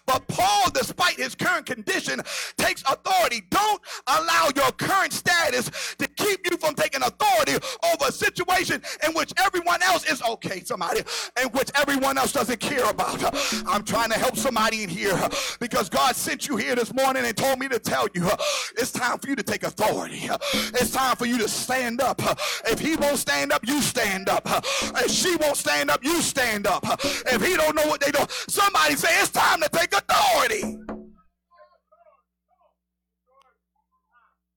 But 0.06 0.26
Paul, 0.28 0.70
despite 0.74 1.16
his 1.16 1.36
current 1.36 1.66
condition, 1.66 2.22
takes 2.58 2.82
authority. 2.84 3.44
Don't 3.50 3.82
allow 4.08 4.50
your 4.56 4.72
current 4.72 5.12
status 5.12 5.96
to 5.98 6.08
keep 6.08 6.50
you 6.50 6.58
from 6.58 6.76
taking 6.76 7.02
authority 7.02 7.54
over 7.54 8.06
a 8.08 8.12
situation 8.12 8.82
in 9.06 9.14
which 9.14 9.34
everyone 9.38 9.82
else 9.84 10.10
is 10.10 10.22
okay, 10.22 10.62
somebody, 10.64 11.02
in 11.42 11.50
which 11.50 11.70
everyone 11.76 12.18
else 12.18 12.32
doesn't 12.32 12.60
care 12.60 12.90
about. 12.90 13.22
I'm 13.68 13.84
trying 13.84 14.12
to 14.12 14.20
help 14.20 14.38
somebody 14.38 14.84
in 14.84 14.90
here 14.90 15.20
because 15.60 15.90
God 15.90 16.16
sent 16.16 16.48
you 16.48 16.56
here 16.56 16.76
this 16.76 16.94
morning 16.94 17.26
and 17.26 17.36
told 17.36 17.60
me 17.60 17.68
to 17.68 17.80
tell 17.80 18.08
you 18.14 18.30
it's 18.78 18.92
time 18.92 19.18
for 19.20 19.28
you 19.28 19.36
to 19.36 19.44
take 19.44 19.64
authority. 19.64 20.30
It's 20.54 20.92
time 20.92 21.18
for 21.18 21.26
you 21.26 21.38
to 21.40 21.50
stand 21.50 22.00
up. 22.00 22.22
If 22.66 22.80
he 22.80 22.96
won't 22.96 23.18
stand 23.18 23.52
up, 23.52 23.68
you 23.68 23.82
stand 23.82 24.30
up. 24.30 24.48
If 24.96 25.12
she 25.12 25.36
won't 25.36 25.58
stand 25.58 25.90
up, 25.90 26.04
you 26.04 26.22
stand 26.22 26.68
up. 26.68 26.86
If 27.28 27.46
he 27.46 27.56
don't 27.56 27.76
know 27.76 27.88
what 27.88 28.02
they 28.02 28.12
do, 28.12 28.24
somebody 28.48 28.96
say 28.96 29.10
it's 29.22 29.32
time 29.32 29.62
to 29.62 29.70
take 29.70 29.94
authority. 29.94 30.78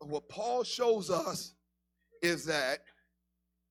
What 0.00 0.28
Paul 0.28 0.64
shows 0.64 1.10
us 1.10 1.54
is 2.22 2.44
that 2.46 2.80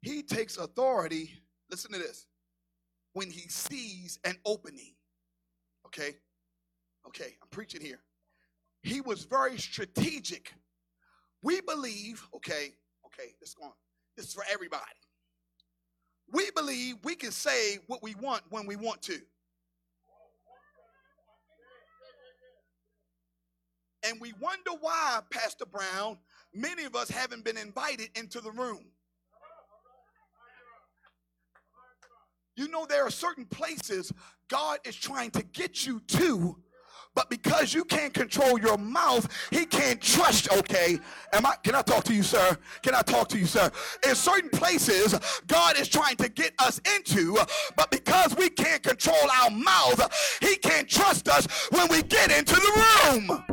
he 0.02 0.22
takes 0.22 0.58
authority, 0.58 1.32
listen 1.70 1.92
to 1.92 2.00
this, 2.00 2.28
when 3.14 3.32
he 3.32 3.50
sees 3.50 4.20
an 4.24 4.38
opening. 4.46 4.94
Okay? 5.88 6.16
Okay, 7.08 7.38
I'm 7.42 7.48
preaching 7.50 7.82
here. 7.82 8.00
He 8.84 9.02
was 9.02 9.24
very 9.24 9.58
strategic. 9.58 10.54
We 11.42 11.62
believe, 11.62 12.24
okay, 12.36 12.74
okay, 13.06 13.34
this 13.40 13.54
going. 13.54 13.72
This 14.16 14.28
is 14.28 14.34
for 14.34 14.44
everybody. 14.52 14.84
We 16.32 16.52
believe 16.52 16.98
we 17.04 17.16
can 17.16 17.32
say 17.32 17.80
what 17.88 18.04
we 18.04 18.16
want 18.16 18.44
when 18.50 18.66
we 18.66 18.76
want 18.76 19.02
to. 19.04 19.20
And 24.08 24.22
we 24.22 24.34
wonder 24.40 24.72
why, 24.80 25.20
Pastor 25.32 25.66
Brown, 25.66 26.18
many 26.54 26.84
of 26.84 26.96
us 26.96 27.10
haven't 27.10 27.44
been 27.44 27.58
invited 27.58 28.10
into 28.16 28.40
the 28.42 28.52
room. 28.52 28.86
You 32.56 32.68
know, 32.70 32.86
there 32.86 33.06
are 33.06 33.12
certain 33.12 33.46
places 33.46 34.12
God 34.48 34.80
is 34.84 34.96
trying 34.96 35.32
to 35.32 35.44
get 35.44 35.86
you 35.86 36.00
to 36.00 36.58
but 37.18 37.32
because 37.32 37.74
you 37.74 37.84
can't 37.84 38.14
control 38.14 38.60
your 38.60 38.78
mouth, 38.78 39.28
he 39.50 39.66
can't 39.66 40.00
trust. 40.00 40.52
Okay, 40.54 41.00
am 41.34 41.48
I? 41.48 41.56
Can 41.64 41.74
I 41.74 41.82
talk 41.82 42.04
to 42.04 42.14
you, 42.14 42.22
sir? 42.22 42.56
Can 42.84 42.94
I 42.94 43.02
talk 43.02 43.28
to 43.30 43.40
you, 43.40 43.48
sir? 43.48 43.72
In 44.08 44.14
certain 44.14 44.52
places, 44.52 45.18
God 45.48 45.80
is 45.80 45.88
trying 45.90 46.18
to 46.18 46.30
get 46.30 46.54
us 46.60 46.80
into, 46.96 47.36
but 47.76 47.90
because 47.90 48.36
we 48.36 48.50
can't 48.50 48.84
control 48.84 49.18
our 49.42 49.50
mouth, 49.50 50.38
he 50.42 50.58
can't 50.58 50.88
trust 50.88 51.28
us 51.28 51.48
when 51.72 51.88
we 51.90 52.04
get 52.04 52.32
into 52.32 52.54
the 52.54 52.72
room. 53.02 53.44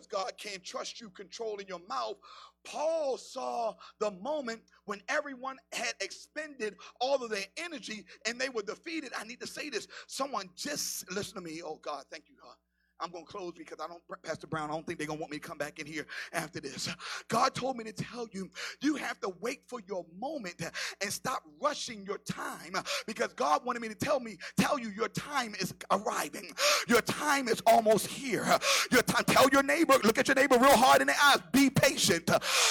Because 0.00 0.24
God 0.24 0.32
can't 0.38 0.64
trust 0.64 1.00
you 1.00 1.10
controlling 1.10 1.68
your 1.68 1.80
mouth 1.88 2.16
Paul 2.64 3.16
saw 3.18 3.74
the 4.00 4.10
moment 4.12 4.62
when 4.84 5.02
everyone 5.08 5.56
had 5.72 5.94
expended 6.00 6.76
all 7.00 7.22
of 7.22 7.30
their 7.30 7.46
energy 7.56 8.04
and 8.26 8.40
they 8.40 8.50
were 8.50 8.62
defeated. 8.62 9.12
I 9.18 9.24
need 9.24 9.40
to 9.40 9.46
say 9.46 9.70
this. 9.70 9.88
Someone 10.06 10.50
just 10.56 11.10
listen 11.12 11.36
to 11.36 11.40
me. 11.40 11.62
Oh 11.64 11.78
God, 11.82 12.04
thank 12.10 12.24
you, 12.28 12.36
God. 12.42 12.56
I'm 13.00 13.10
going 13.10 13.24
to 13.24 13.30
close 13.30 13.52
because 13.56 13.78
I 13.82 13.86
don't, 13.86 14.02
Pastor 14.22 14.46
Brown, 14.46 14.70
I 14.70 14.72
don't 14.72 14.86
think 14.86 14.98
they're 14.98 15.06
going 15.06 15.18
to 15.18 15.20
want 15.20 15.30
me 15.30 15.38
to 15.38 15.48
come 15.48 15.58
back 15.58 15.78
in 15.78 15.86
here 15.86 16.06
after 16.32 16.60
this. 16.60 16.88
God 17.28 17.54
told 17.54 17.76
me 17.76 17.84
to 17.84 17.92
tell 17.92 18.26
you, 18.32 18.50
you 18.80 18.96
have 18.96 19.20
to 19.20 19.32
wait 19.40 19.60
for 19.66 19.80
your 19.86 20.04
moment 20.18 20.62
and 21.00 21.12
stop 21.12 21.42
rushing 21.60 22.04
your 22.04 22.18
time 22.18 22.74
because 23.06 23.32
God 23.34 23.64
wanted 23.64 23.82
me 23.82 23.88
to 23.88 23.94
tell 23.94 24.18
me, 24.18 24.36
tell 24.56 24.78
you 24.78 24.88
your 24.90 25.08
time 25.08 25.54
is 25.60 25.74
arriving. 25.90 26.50
Your 26.88 27.00
time 27.02 27.48
is 27.48 27.62
almost 27.66 28.06
here. 28.06 28.44
Your 28.90 29.02
time, 29.02 29.24
tell 29.24 29.48
your 29.50 29.62
neighbor, 29.62 29.94
look 30.02 30.18
at 30.18 30.26
your 30.28 30.34
neighbor 30.34 30.58
real 30.58 30.76
hard 30.76 31.00
in 31.00 31.06
the 31.06 31.14
eyes, 31.22 31.38
be 31.52 31.70
patient. 31.70 32.28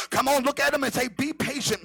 Come 0.09 0.27
on, 0.27 0.43
look 0.43 0.59
at 0.59 0.73
him 0.73 0.83
and 0.83 0.93
say, 0.93 1.07
be 1.07 1.31
patient 1.31 1.81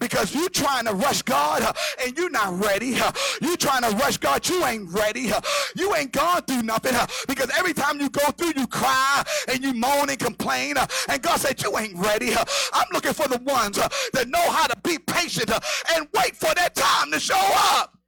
because 0.00 0.34
you 0.34 0.48
trying 0.48 0.86
to 0.86 0.94
rush 0.94 1.22
God 1.22 1.76
and 2.02 2.16
you're 2.16 2.30
not 2.30 2.58
ready. 2.64 2.96
You 3.40 3.56
trying 3.56 3.82
to 3.82 3.90
rush 3.96 4.16
God, 4.16 4.48
you 4.48 4.64
ain't 4.64 4.88
ready. 4.90 5.30
You 5.76 5.94
ain't 5.94 6.12
gone 6.12 6.42
through 6.42 6.62
nothing 6.62 6.94
because 7.28 7.50
every 7.58 7.74
time 7.74 7.81
time 7.82 8.00
you 8.00 8.08
go 8.10 8.30
through, 8.32 8.52
you 8.56 8.66
cry 8.66 9.22
and 9.48 9.62
you 9.62 9.74
moan 9.74 10.08
and 10.08 10.18
complain. 10.18 10.76
And 11.08 11.22
God 11.22 11.40
said, 11.40 11.62
You 11.62 11.76
ain't 11.78 11.96
ready. 11.96 12.32
I'm 12.72 12.86
looking 12.92 13.12
for 13.12 13.28
the 13.28 13.38
ones 13.38 13.76
that 13.76 14.28
know 14.28 14.50
how 14.50 14.66
to 14.66 14.76
be 14.82 14.98
patient 14.98 15.50
and 15.94 16.06
wait 16.14 16.36
for 16.36 16.54
that 16.54 16.74
time 16.74 17.10
to 17.12 17.20
show 17.20 17.34
up. 17.36 17.98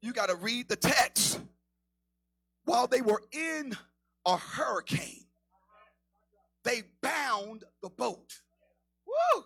You 0.00 0.12
got 0.12 0.30
to 0.30 0.34
read 0.36 0.68
the 0.68 0.76
text. 0.76 1.40
While 2.64 2.86
they 2.86 3.02
were 3.02 3.22
in 3.32 3.76
a 4.26 4.36
hurricane, 4.36 5.26
they 6.64 6.82
bound 7.02 7.64
the 7.82 7.90
boat 7.90 8.32
Woo! 9.06 9.44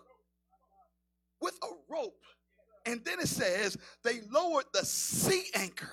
with 1.41 1.57
a 1.63 1.67
rope 1.91 2.23
and 2.87 3.03
then 3.05 3.19
it 3.19 3.27
says 3.27 3.77
they 4.03 4.21
lowered 4.31 4.65
the 4.73 4.85
sea 4.85 5.43
anchor 5.53 5.91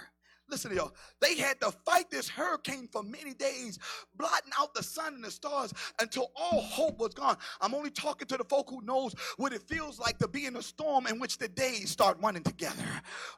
Listen 0.50 0.70
to 0.70 0.76
y'all. 0.76 0.94
They 1.20 1.36
had 1.36 1.60
to 1.62 1.70
fight 1.70 2.10
this 2.10 2.28
hurricane 2.28 2.88
for 2.92 3.02
many 3.02 3.32
days, 3.32 3.78
blotting 4.16 4.52
out 4.60 4.74
the 4.74 4.82
sun 4.82 5.14
and 5.14 5.24
the 5.24 5.30
stars 5.30 5.72
until 6.00 6.30
all 6.36 6.60
hope 6.60 6.98
was 6.98 7.14
gone. 7.14 7.36
I'm 7.60 7.74
only 7.74 7.90
talking 7.90 8.28
to 8.28 8.36
the 8.36 8.44
folk 8.44 8.68
who 8.68 8.82
knows 8.82 9.14
what 9.36 9.52
it 9.54 9.62
feels 9.62 9.98
like 9.98 10.18
to 10.18 10.28
be 10.28 10.44
in 10.44 10.56
a 10.56 10.62
storm 10.62 11.06
in 11.06 11.18
which 11.18 11.38
the 11.38 11.48
days 11.48 11.90
start 11.90 12.18
running 12.20 12.42
together. 12.42 12.84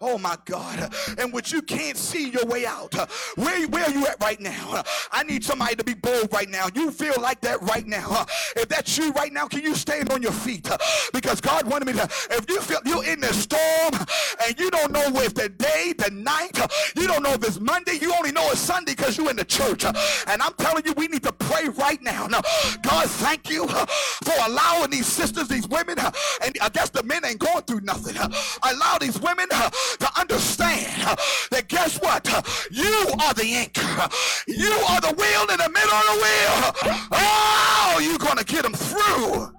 Oh 0.00 0.18
my 0.18 0.37
God. 0.46 0.92
In 1.18 1.31
which 1.31 1.52
you 1.52 1.62
can't 1.62 1.96
see 1.96 2.31
your 2.31 2.44
way 2.46 2.66
out. 2.66 2.94
Where, 3.37 3.68
where 3.68 3.85
are 3.85 3.90
you 3.90 4.07
at 4.07 4.20
right 4.20 4.40
now? 4.40 4.83
I 5.12 5.22
need 5.22 5.44
somebody 5.44 5.76
to 5.76 5.85
be 5.85 5.94
bold 5.94 6.33
right 6.33 6.48
now. 6.48 6.66
You 6.74 6.90
feel 6.90 7.14
like 7.20 7.40
that 7.42 7.62
right 7.62 7.87
now. 7.87 8.26
If 8.57 8.68
that's 8.68 8.98
you 8.98 9.12
right 9.12 9.33
now, 9.33 9.46
can 9.46 9.62
you 9.62 9.74
stand 9.74 10.11
on 10.11 10.22
your 10.22 10.33
feet? 10.33 10.68
Because 11.12 11.40
God 11.40 11.66
wanted 11.66 11.87
me 11.87 11.92
to, 11.94 12.09
if 12.31 12.46
you 12.48 12.61
feel 12.61 12.81
you're 12.85 13.04
in 13.04 13.20
the 13.20 13.33
storm 13.33 14.07
and 14.44 14.59
you 14.59 14.70
don't 14.70 14.92
know 14.92 15.07
if 15.20 15.35
the 15.35 15.48
day, 15.48 15.94
the 15.96 16.11
night, 16.11 16.59
you 16.96 17.06
don't 17.06 17.22
know 17.22 17.32
if 17.32 17.44
it's 17.44 17.61
Monday. 17.61 17.98
You 18.00 18.14
only 18.14 18.32
know 18.32 18.48
it's 18.50 18.61
Sunday 18.61 18.94
because 18.94 19.18
you're 19.18 19.30
in 19.30 19.37
the 19.37 19.44
church. 19.44 19.85
And 19.85 20.42
I'm 20.42 20.52
telling 20.54 20.85
you, 20.87 20.94
we 20.96 21.09
need 21.09 21.22
to 21.24 21.32
pray 21.32 21.68
right 21.68 22.00
now. 22.02 22.26
Now, 22.26 22.40
God, 22.82 23.09
thank 23.09 23.50
you 23.50 23.66
for 23.68 24.35
allowing 24.46 24.90
these 24.90 25.06
sisters, 25.06 25.48
these 25.48 25.68
women, 25.68 25.98
and 25.98 26.56
I 26.61 26.68
guess 26.70 26.90
the 26.90 27.02
men 27.02 27.24
ain't 27.24 27.38
going 27.38 27.62
through 27.62 27.80
nothing. 27.82 28.16
Allow 28.62 28.98
these 28.98 29.20
women 29.20 29.48
to 29.48 30.11
understand 30.18 31.18
that 31.50 31.68
guess 31.68 32.00
what? 32.00 32.26
You 32.70 33.06
are 33.22 33.35
the 33.35 33.52
anchor. 33.52 34.09
You 34.46 34.72
are 34.88 35.00
the 35.00 35.14
wheel 35.16 35.42
in 35.50 35.59
the 35.59 35.68
middle 35.68 35.94
of 35.94 36.06
the 36.06 36.16
wheel. 36.22 36.96
Oh, 37.12 38.00
you're 38.02 38.18
going 38.18 38.38
to 38.38 38.44
get 38.44 38.62
them 38.62 38.74
through. 38.74 39.52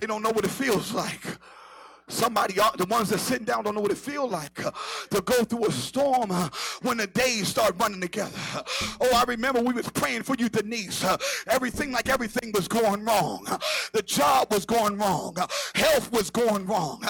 They 0.00 0.06
don't 0.06 0.22
know 0.22 0.30
what 0.30 0.44
it 0.44 0.50
feels 0.50 0.92
like 0.92 1.22
Somebody, 2.08 2.54
the 2.54 2.86
ones 2.90 3.08
that 3.08 3.18
sitting 3.18 3.46
down 3.46 3.64
don't 3.64 3.74
know 3.74 3.80
what 3.80 3.90
it 3.90 3.96
feels 3.96 4.30
like 4.30 4.64
uh, 4.64 4.70
to 5.10 5.22
go 5.22 5.42
through 5.44 5.66
a 5.66 5.72
storm 5.72 6.30
uh, 6.30 6.50
when 6.82 6.98
the 6.98 7.06
days 7.06 7.48
start 7.48 7.74
running 7.78 8.00
together. 8.00 8.36
Oh, 9.00 9.10
I 9.14 9.24
remember 9.26 9.60
we 9.60 9.72
was 9.72 9.88
praying 9.88 10.24
for 10.24 10.34
you, 10.38 10.50
Denise. 10.50 11.02
Uh, 11.02 11.16
everything 11.48 11.92
like 11.92 12.10
everything 12.10 12.52
was 12.52 12.68
going 12.68 13.04
wrong. 13.06 13.46
the 13.94 14.02
job 14.02 14.52
was 14.52 14.66
going 14.66 14.98
wrong. 14.98 15.34
health 15.74 16.12
was 16.12 16.30
going 16.30 16.66
wrong. 16.66 17.02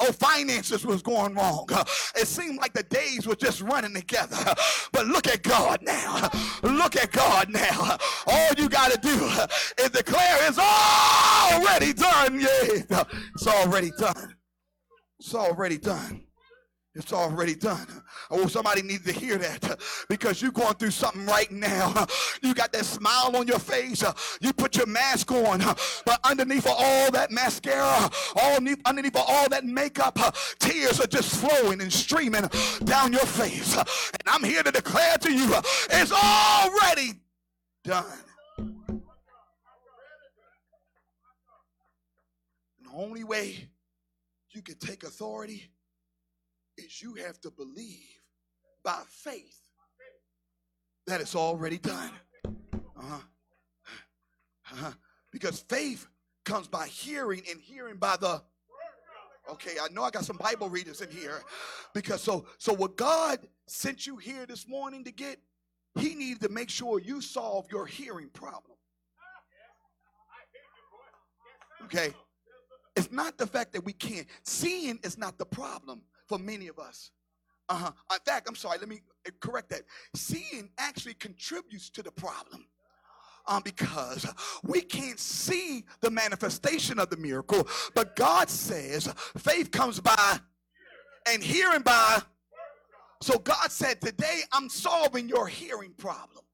oh, 0.00 0.12
finances 0.12 0.84
was 0.84 1.00
going 1.00 1.34
wrong. 1.34 1.66
it 2.16 2.28
seemed 2.28 2.58
like 2.58 2.74
the 2.74 2.82
days 2.84 3.26
were 3.26 3.36
just 3.36 3.62
running 3.62 3.94
together. 3.94 4.36
but 4.92 5.06
look 5.06 5.26
at 5.28 5.42
God 5.42 5.80
now. 5.82 6.28
Look 6.62 6.96
at 6.96 7.10
God 7.10 7.48
now. 7.48 7.96
All 8.26 8.50
you 8.58 8.68
got 8.68 8.92
to 8.92 8.98
do 9.00 9.82
is 9.82 9.90
declare 9.90 10.38
it's 10.48 10.58
already 10.58 11.94
done. 11.94 12.40
Yeah, 12.40 13.04
it's 13.34 13.46
already 13.46 13.90
done. 13.98 14.34
It's 15.24 15.36
already 15.36 15.78
done. 15.78 16.24
It's 16.96 17.12
already 17.12 17.54
done. 17.54 17.86
Oh, 18.28 18.48
somebody 18.48 18.82
needs 18.82 19.04
to 19.04 19.12
hear 19.12 19.38
that 19.38 19.78
because 20.08 20.42
you're 20.42 20.50
going 20.50 20.74
through 20.74 20.90
something 20.90 21.24
right 21.26 21.50
now. 21.50 22.08
You 22.42 22.54
got 22.54 22.72
that 22.72 22.84
smile 22.84 23.36
on 23.36 23.46
your 23.46 23.60
face. 23.60 24.02
You 24.40 24.52
put 24.52 24.76
your 24.76 24.86
mask 24.86 25.30
on, 25.30 25.60
but 26.04 26.18
underneath 26.24 26.66
all 26.68 27.08
that 27.12 27.30
mascara, 27.30 28.10
all 28.34 28.56
underneath 28.84 29.14
all 29.14 29.48
that 29.48 29.64
makeup, 29.64 30.18
tears 30.58 31.00
are 31.00 31.06
just 31.06 31.36
flowing 31.36 31.80
and 31.80 31.92
streaming 31.92 32.48
down 32.82 33.12
your 33.12 33.24
face. 33.24 33.76
And 33.76 34.26
I'm 34.26 34.42
here 34.42 34.64
to 34.64 34.72
declare 34.72 35.18
to 35.18 35.32
you, 35.32 35.54
it's 35.88 36.10
already 36.10 37.12
done. 37.84 38.04
the 42.82 42.90
only 42.92 43.22
way 43.22 43.68
you 44.54 44.62
can 44.62 44.78
take 44.78 45.02
authority 45.02 45.70
is 46.78 47.02
you 47.02 47.14
have 47.14 47.40
to 47.40 47.50
believe 47.50 48.20
by 48.84 49.00
faith 49.08 49.58
that 51.06 51.20
it's 51.20 51.34
already 51.34 51.78
done. 51.78 52.10
Uh-huh. 52.44 53.18
Uh-huh. 54.72 54.92
Because 55.30 55.60
faith 55.60 56.06
comes 56.44 56.68
by 56.68 56.86
hearing 56.86 57.42
and 57.50 57.60
hearing 57.60 57.96
by 57.96 58.16
the 58.16 58.42
Okay, 59.50 59.72
I 59.82 59.88
know 59.92 60.04
I 60.04 60.10
got 60.10 60.24
some 60.24 60.36
Bible 60.36 60.68
readers 60.68 61.00
in 61.00 61.10
here. 61.10 61.42
Because 61.94 62.22
so 62.22 62.46
so 62.58 62.72
what 62.72 62.96
God 62.96 63.40
sent 63.66 64.06
you 64.06 64.16
here 64.16 64.46
this 64.46 64.68
morning 64.68 65.02
to 65.04 65.10
get, 65.10 65.38
he 65.98 66.14
needed 66.14 66.42
to 66.42 66.48
make 66.48 66.70
sure 66.70 67.00
you 67.00 67.20
solve 67.20 67.66
your 67.70 67.84
hearing 67.84 68.28
problem. 68.28 68.76
Okay. 71.84 72.14
It's 72.94 73.10
not 73.10 73.38
the 73.38 73.46
fact 73.46 73.72
that 73.72 73.84
we 73.84 73.92
can't. 73.92 74.26
Seeing 74.42 74.98
is 75.02 75.16
not 75.16 75.38
the 75.38 75.46
problem 75.46 76.02
for 76.26 76.38
many 76.38 76.68
of 76.68 76.78
us. 76.78 77.10
Uh-huh. 77.68 77.90
In 78.12 78.18
fact, 78.26 78.48
I'm 78.48 78.54
sorry, 78.54 78.78
let 78.78 78.88
me 78.88 79.00
correct 79.40 79.70
that. 79.70 79.82
Seeing 80.14 80.68
actually 80.78 81.14
contributes 81.14 81.88
to 81.90 82.02
the 82.02 82.12
problem. 82.12 82.66
Um, 83.48 83.60
because 83.64 84.24
we 84.62 84.82
can't 84.82 85.18
see 85.18 85.84
the 86.00 86.10
manifestation 86.10 87.00
of 87.00 87.10
the 87.10 87.16
miracle, 87.16 87.66
but 87.92 88.14
God 88.14 88.48
says 88.48 89.12
faith 89.36 89.72
comes 89.72 89.98
by 89.98 90.38
and 91.26 91.42
hearing 91.42 91.82
by. 91.82 92.20
So 93.20 93.38
God 93.38 93.72
said, 93.72 94.00
Today 94.00 94.42
I'm 94.52 94.68
solving 94.68 95.28
your 95.28 95.48
hearing 95.48 95.92
problem. 95.96 96.44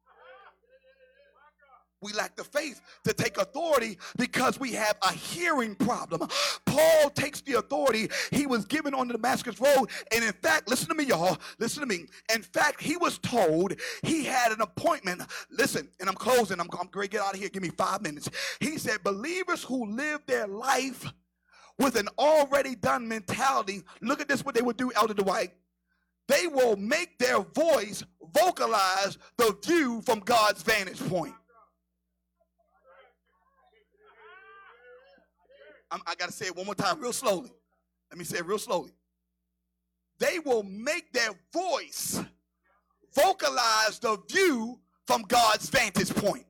We 2.00 2.12
lack 2.12 2.36
the 2.36 2.44
faith 2.44 2.80
to 3.04 3.12
take 3.12 3.38
authority 3.38 3.98
because 4.16 4.60
we 4.60 4.72
have 4.72 4.96
a 5.02 5.12
hearing 5.12 5.74
problem. 5.74 6.28
Paul 6.66 7.10
takes 7.10 7.40
the 7.40 7.54
authority 7.54 8.08
he 8.30 8.46
was 8.46 8.64
given 8.64 8.94
on 8.94 9.08
the 9.08 9.14
Damascus 9.14 9.60
Road. 9.60 9.88
And 10.12 10.24
in 10.24 10.32
fact, 10.32 10.68
listen 10.68 10.88
to 10.88 10.94
me, 10.94 11.04
y'all. 11.04 11.38
Listen 11.58 11.80
to 11.80 11.86
me. 11.86 12.06
In 12.32 12.42
fact, 12.42 12.80
he 12.80 12.96
was 12.96 13.18
told 13.18 13.74
he 14.02 14.24
had 14.24 14.52
an 14.52 14.60
appointment. 14.60 15.22
Listen, 15.50 15.88
and 15.98 16.08
I'm 16.08 16.14
closing. 16.14 16.60
I'm, 16.60 16.68
I'm 16.78 16.88
to 16.88 17.08
get 17.08 17.20
out 17.20 17.34
of 17.34 17.40
here. 17.40 17.48
Give 17.48 17.62
me 17.62 17.70
five 17.70 18.02
minutes. 18.02 18.30
He 18.60 18.78
said, 18.78 19.02
Believers 19.02 19.64
who 19.64 19.86
live 19.86 20.20
their 20.26 20.46
life 20.46 21.04
with 21.78 21.96
an 21.96 22.08
already 22.18 22.74
done 22.74 23.08
mentality, 23.08 23.82
look 24.00 24.20
at 24.20 24.28
this 24.28 24.44
what 24.44 24.54
they 24.54 24.62
would 24.62 24.76
do, 24.76 24.92
Elder 24.96 25.14
Dwight. 25.14 25.50
They 26.28 26.46
will 26.46 26.76
make 26.76 27.18
their 27.18 27.40
voice 27.40 28.04
vocalize 28.34 29.16
the 29.38 29.56
view 29.64 30.02
from 30.02 30.20
God's 30.20 30.62
vantage 30.62 31.00
point. 31.08 31.34
I'm, 35.90 36.00
i 36.06 36.14
got 36.14 36.26
to 36.26 36.32
say 36.32 36.46
it 36.46 36.56
one 36.56 36.66
more 36.66 36.74
time, 36.74 37.00
real 37.00 37.12
slowly. 37.12 37.50
Let 38.10 38.18
me 38.18 38.24
say 38.24 38.38
it 38.38 38.46
real 38.46 38.58
slowly. 38.58 38.92
They 40.18 40.38
will 40.38 40.62
make 40.62 41.12
their 41.12 41.30
voice 41.52 42.20
vocalize 43.14 43.98
the 44.00 44.18
view 44.28 44.80
from 45.06 45.22
God's 45.22 45.70
vantage 45.70 46.14
point 46.14 46.44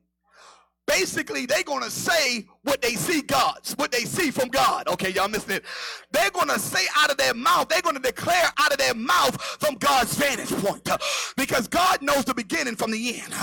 basically 0.89 1.45
they're 1.45 1.63
going 1.63 1.83
to 1.83 1.91
say 1.91 2.47
what 2.63 2.81
they 2.81 2.95
see 2.95 3.21
God's, 3.21 3.73
what 3.73 3.91
they 3.91 4.05
see 4.05 4.31
from 4.31 4.49
God. 4.49 4.87
Okay, 4.87 5.11
y'all 5.11 5.29
missed 5.29 5.49
it. 5.49 5.63
They're 6.11 6.31
going 6.31 6.47
to 6.49 6.57
say 6.57 6.85
out 6.97 7.11
of 7.11 7.17
their 7.17 7.35
mouth, 7.35 7.69
they're 7.69 7.83
going 7.83 7.95
to 7.95 8.01
declare 8.01 8.49
out 8.57 8.71
of 8.71 8.79
their 8.79 8.95
mouth 8.95 9.39
from 9.59 9.75
God's 9.75 10.15
vantage 10.15 10.51
point. 10.63 10.89
because 11.37 11.67
God 11.67 12.01
knows 12.01 12.25
the 12.25 12.33
beginning 12.33 12.75
from 12.75 12.89
the 12.91 13.21
end. 13.21 13.33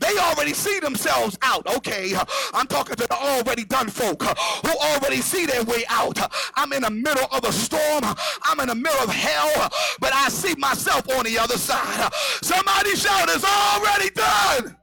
they 0.00 0.18
already 0.18 0.52
see 0.52 0.78
themselves 0.78 1.38
out. 1.42 1.66
Okay, 1.76 2.12
I'm 2.52 2.66
talking 2.66 2.96
to 2.96 3.06
the 3.06 3.14
already 3.14 3.64
done 3.64 3.88
folk 3.88 4.22
who 4.22 4.78
already 4.78 5.22
see 5.22 5.46
their 5.46 5.64
way 5.64 5.84
out. 5.88 6.18
I'm 6.54 6.72
in 6.74 6.82
the 6.82 6.90
middle 6.90 7.26
of 7.32 7.44
a 7.44 7.52
storm. 7.52 8.04
I'm 8.44 8.60
in 8.60 8.68
the 8.68 8.74
middle 8.74 9.02
of 9.02 9.10
hell, 9.10 9.70
but 10.00 10.12
I 10.12 10.28
see 10.28 10.54
myself 10.56 11.08
on 11.16 11.24
the 11.24 11.38
other 11.38 11.56
side. 11.56 12.12
Somebody 12.42 12.94
shout, 12.94 13.30
it's 13.30 13.44
already 13.44 14.10
done. 14.10 14.76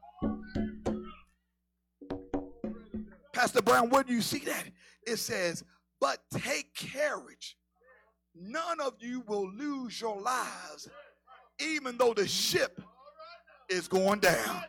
Pastor 3.37 3.61
Brown, 3.61 3.91
where 3.91 4.01
do 4.01 4.15
you 4.15 4.21
see 4.23 4.39
that? 4.45 4.63
It 5.05 5.17
says, 5.17 5.63
but 6.01 6.17
take 6.31 6.75
courage. 6.91 7.55
None 8.33 8.79
of 8.79 8.95
you 8.99 9.23
will 9.27 9.47
lose 9.51 10.01
your 10.01 10.19
lives, 10.19 10.89
even 11.59 11.99
though 11.99 12.15
the 12.15 12.27
ship 12.27 12.81
is 13.69 13.87
going 13.87 14.21
down. 14.21 14.63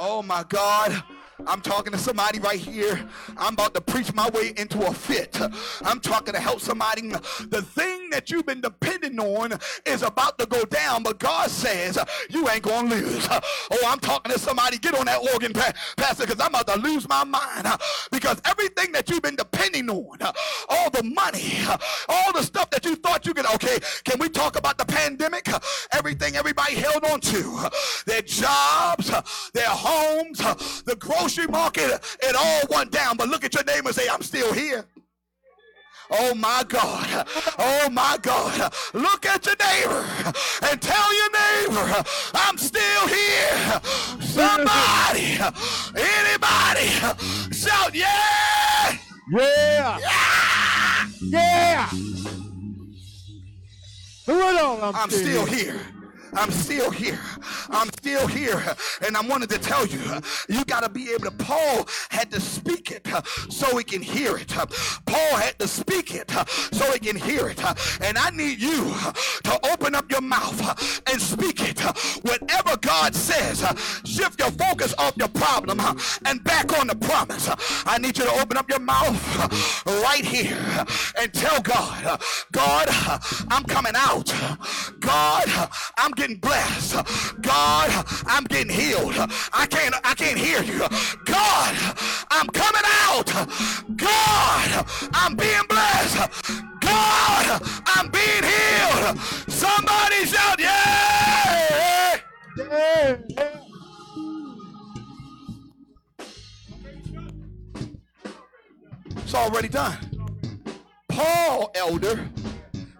Oh 0.00 0.22
my 0.22 0.44
God. 0.48 1.02
I'm 1.46 1.60
talking 1.60 1.92
to 1.92 1.98
somebody 1.98 2.40
right 2.40 2.58
here. 2.58 3.08
I'm 3.36 3.54
about 3.54 3.72
to 3.74 3.80
preach 3.80 4.12
my 4.12 4.28
way 4.30 4.52
into 4.56 4.84
a 4.84 4.92
fit. 4.92 5.40
I'm 5.82 6.00
talking 6.00 6.34
to 6.34 6.40
help 6.40 6.60
somebody. 6.60 7.02
The 7.02 7.62
thing 7.62 8.10
that 8.10 8.30
you've 8.30 8.46
been 8.46 8.60
depending 8.60 9.18
on 9.20 9.52
is 9.86 10.02
about 10.02 10.38
to 10.40 10.46
go 10.46 10.64
down, 10.64 11.04
but 11.04 11.18
God 11.18 11.48
says 11.48 11.96
you 12.28 12.48
ain't 12.48 12.62
going 12.62 12.88
to 12.88 12.96
lose. 12.96 13.28
Oh, 13.30 13.84
I'm 13.86 14.00
talking 14.00 14.32
to 14.32 14.38
somebody. 14.38 14.78
Get 14.78 14.94
on 14.94 15.06
that 15.06 15.20
organ, 15.32 15.52
Pastor, 15.52 16.26
because 16.26 16.40
I'm 16.40 16.48
about 16.48 16.66
to 16.66 16.78
lose 16.80 17.08
my 17.08 17.22
mind. 17.24 17.68
Because 18.10 18.40
everything 18.44 18.90
that 18.92 19.08
you've 19.08 19.22
been 19.22 19.36
depending 19.36 19.88
on, 19.90 20.18
all 20.68 20.90
the 20.90 21.04
money, 21.04 21.52
all 22.08 22.32
the 22.32 22.42
stuff 22.42 22.68
that 22.70 22.84
you 22.84 22.96
thought 22.96 23.26
you 23.26 23.34
could, 23.34 23.46
okay, 23.54 23.78
can 24.04 24.18
we 24.18 24.28
talk 24.28 24.58
about 24.58 24.76
the 24.76 24.84
pandemic? 24.84 25.46
Everything 25.92 26.34
everybody 26.34 26.74
held 26.74 27.04
on 27.04 27.20
to, 27.20 27.70
their 28.06 28.22
jobs, 28.22 29.12
their 29.54 29.68
homes, 29.68 29.87
the 30.84 30.96
grocery 30.98 31.46
market, 31.46 32.00
it 32.22 32.36
all 32.36 32.62
went 32.70 32.90
down. 32.90 33.16
But 33.16 33.28
look 33.28 33.44
at 33.44 33.54
your 33.54 33.64
neighbor 33.64 33.88
and 33.88 33.96
say, 33.96 34.08
I'm 34.08 34.22
still 34.22 34.52
here. 34.52 34.84
Oh 36.10 36.34
my 36.34 36.64
God. 36.66 37.28
Oh 37.58 37.88
my 37.90 38.18
God. 38.22 38.72
Look 38.94 39.26
at 39.26 39.44
your 39.44 39.56
neighbor 39.56 40.06
and 40.62 40.80
tell 40.80 41.14
your 41.14 41.30
neighbor, 41.32 42.04
I'm 42.34 42.56
still 42.56 43.08
here. 43.08 43.80
Somebody, 44.20 45.38
anybody, 45.94 46.88
shout, 47.52 47.94
yeah. 47.94 48.96
Yeah. 49.30 49.98
Yeah. 49.98 51.06
Yeah. 51.20 51.86
Who 54.26 54.40
I'm, 54.40 54.94
I'm 54.94 55.10
still 55.10 55.44
here. 55.46 55.72
here. 55.72 55.97
I'm 56.34 56.50
still 56.50 56.90
here. 56.90 57.20
I'm 57.70 57.88
still 57.88 58.26
here. 58.26 58.62
And 59.06 59.16
I 59.16 59.20
wanted 59.20 59.50
to 59.50 59.58
tell 59.58 59.86
you, 59.86 60.00
you 60.48 60.64
got 60.64 60.82
to 60.82 60.88
be 60.88 61.12
able 61.12 61.24
to. 61.24 61.30
Paul 61.30 61.86
had 62.10 62.30
to 62.32 62.40
speak 62.40 62.90
it 62.90 63.06
so 63.48 63.76
he 63.76 63.84
can 63.84 64.02
hear 64.02 64.36
it. 64.36 64.48
Paul 65.06 65.36
had 65.36 65.58
to 65.58 65.68
speak 65.68 66.14
it 66.14 66.30
so 66.72 66.90
he 66.92 66.98
can 66.98 67.16
hear 67.16 67.48
it. 67.48 67.60
And 68.02 68.18
I 68.18 68.30
need 68.30 68.60
you 68.60 68.92
to 69.44 69.60
open 69.72 69.94
up 69.94 70.10
your 70.10 70.20
mouth 70.20 71.02
and 71.08 71.20
speak 71.20 71.60
it. 71.62 71.80
Whatever 72.24 72.76
God 72.76 73.14
says, 73.14 73.60
shift 74.04 74.40
your 74.40 74.50
focus 74.52 74.94
off 74.98 75.16
your 75.16 75.28
problem 75.28 75.80
and 76.26 76.42
back 76.44 76.78
on 76.78 76.86
the 76.88 76.96
promise. 76.96 77.48
I 77.86 77.98
need 77.98 78.18
you 78.18 78.24
to 78.24 78.32
open 78.32 78.56
up 78.56 78.68
your 78.68 78.80
mouth 78.80 79.86
right 79.86 80.24
here 80.24 80.58
and 81.18 81.32
tell 81.32 81.60
God, 81.60 82.20
God, 82.52 82.88
I'm 83.50 83.64
coming 83.64 83.94
out. 83.96 84.32
God, 85.00 85.70
I'm 85.96 86.12
getting 86.18 86.36
blessed. 86.36 86.94
God, 87.42 88.04
I'm 88.26 88.42
getting 88.44 88.72
healed. 88.72 89.14
I 89.52 89.66
can't 89.70 89.94
I 90.02 90.14
can't 90.14 90.36
hear 90.36 90.62
you. 90.64 90.80
God, 91.24 91.76
I'm 92.30 92.48
coming 92.48 92.82
out. 93.06 93.26
God, 93.96 94.86
I'm 95.14 95.36
being 95.36 95.62
blessed. 95.68 96.18
God, 96.80 97.62
I'm 97.86 98.10
being 98.10 98.44
healed. 98.52 99.18
Somebody 99.48 100.26
shout, 100.26 100.58
yeah! 100.58 102.20
yeah. 102.56 103.16
It's 109.18 109.34
already 109.34 109.68
done. 109.68 109.98
Paul, 111.08 111.70
elder, 111.76 112.28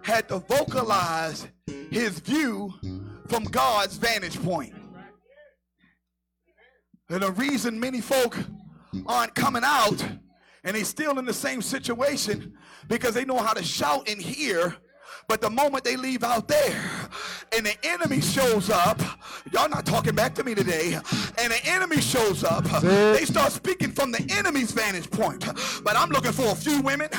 had 0.03 0.29
to 0.29 0.39
vocalize 0.39 1.47
his 1.91 2.19
view 2.19 2.73
from 3.29 3.43
God's 3.45 3.97
vantage 3.97 4.41
point. 4.43 4.73
And 7.09 7.23
the 7.23 7.31
reason 7.31 7.79
many 7.79 8.01
folk 8.01 8.37
aren't 9.05 9.33
coming 9.35 9.63
out 9.65 10.03
and 10.63 10.75
they 10.75 10.83
still 10.83 11.17
in 11.19 11.25
the 11.25 11.33
same 11.33 11.61
situation 11.61 12.53
because 12.87 13.13
they 13.13 13.25
know 13.25 13.37
how 13.37 13.53
to 13.53 13.63
shout 13.63 14.09
and 14.09 14.21
hear 14.21 14.75
but 15.27 15.41
the 15.41 15.49
moment 15.49 15.83
they 15.83 15.95
leave 15.95 16.23
out 16.23 16.47
there 16.47 16.98
and 17.55 17.65
the 17.65 17.75
enemy 17.83 18.21
shows 18.21 18.69
up, 18.69 19.01
y'all 19.51 19.69
not 19.69 19.85
talking 19.85 20.15
back 20.15 20.35
to 20.35 20.43
me 20.43 20.55
today, 20.55 20.93
and 20.93 21.51
the 21.51 21.59
enemy 21.65 22.01
shows 22.01 22.43
up, 22.43 22.63
they 22.81 23.25
start 23.25 23.51
speaking 23.51 23.91
from 23.91 24.11
the 24.11 24.25
enemy's 24.31 24.71
vantage 24.71 25.09
point. 25.09 25.45
But 25.83 25.95
I'm 25.95 26.09
looking 26.09 26.31
for 26.31 26.51
a 26.51 26.55
few 26.55 26.81
women 26.81 27.09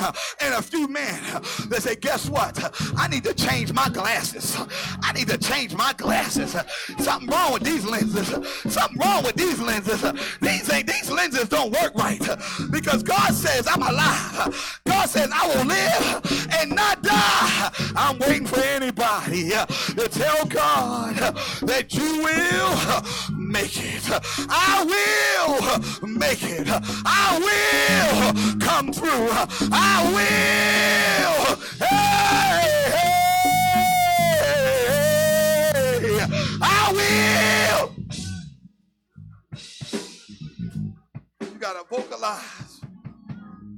and 0.41 0.53
a 0.53 0.61
few 0.61 0.87
men 0.87 1.21
that 1.69 1.81
say, 1.81 1.95
guess 1.95 2.29
what? 2.29 2.57
I 2.97 3.07
need 3.07 3.23
to 3.25 3.33
change 3.33 3.73
my 3.73 3.89
glasses. 3.89 4.57
I 5.01 5.13
need 5.13 5.27
to 5.29 5.37
change 5.37 5.73
my 5.75 5.93
glasses. 5.93 6.55
Something 6.99 7.29
wrong 7.29 7.53
with 7.53 7.63
these 7.63 7.85
lenses. 7.85 8.27
Something 8.73 8.99
wrong 8.99 9.23
with 9.23 9.35
these 9.35 9.59
lenses. 9.59 10.01
These 10.41 10.71
ain't 10.71 10.87
these 10.87 11.09
lenses 11.09 11.49
don't 11.49 11.71
work 11.71 11.93
right. 11.95 12.21
Because 12.71 13.03
God 13.03 13.33
says 13.33 13.67
I'm 13.67 13.81
alive. 13.81 14.79
God 14.85 15.09
says 15.09 15.29
I 15.33 15.47
will 15.47 15.65
live 15.65 16.49
and 16.59 16.75
not 16.75 17.01
die. 17.01 17.71
I'm 17.95 18.19
waiting 18.19 18.47
for 18.47 18.59
anybody 18.59 19.53
uh, 19.53 19.65
to 19.95 20.07
tell 20.09 20.45
God 20.45 21.15
that 21.61 21.93
you 21.93 22.23
will 22.23 23.01
make 23.37 23.77
it. 23.77 24.03
I 24.49 24.85
will 24.85 26.07
make 26.07 26.43
it. 26.43 26.67
I 27.05 27.39
will 27.39 28.59
come 28.59 28.93
through. 28.93 29.29
I 29.71 30.03
will. 30.15 31.57
Hey, 31.79 32.91
hey, 36.01 36.27
I 36.61 36.91
will. 36.93 37.95
You 41.41 41.57
got 41.59 41.73
to 41.73 41.85
vocalize 41.95 42.81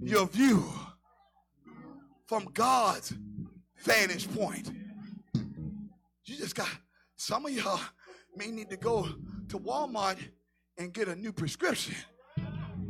your 0.02 0.28
view 0.28 0.63
from 2.28 2.46
God's 2.54 3.13
vantage 3.80 4.34
point. 4.36 4.72
You 6.34 6.39
just 6.39 6.56
got 6.56 6.67
some 7.15 7.46
of 7.46 7.52
y'all 7.52 7.80
may 8.36 8.48
need 8.48 8.67
to 8.72 8.76
go 8.76 9.08
to 9.50 9.60
Walmart 9.60 10.17
and 10.80 10.91
get 10.91 11.08
a 11.08 11.15
new 11.15 11.32
prescription. 11.32 11.93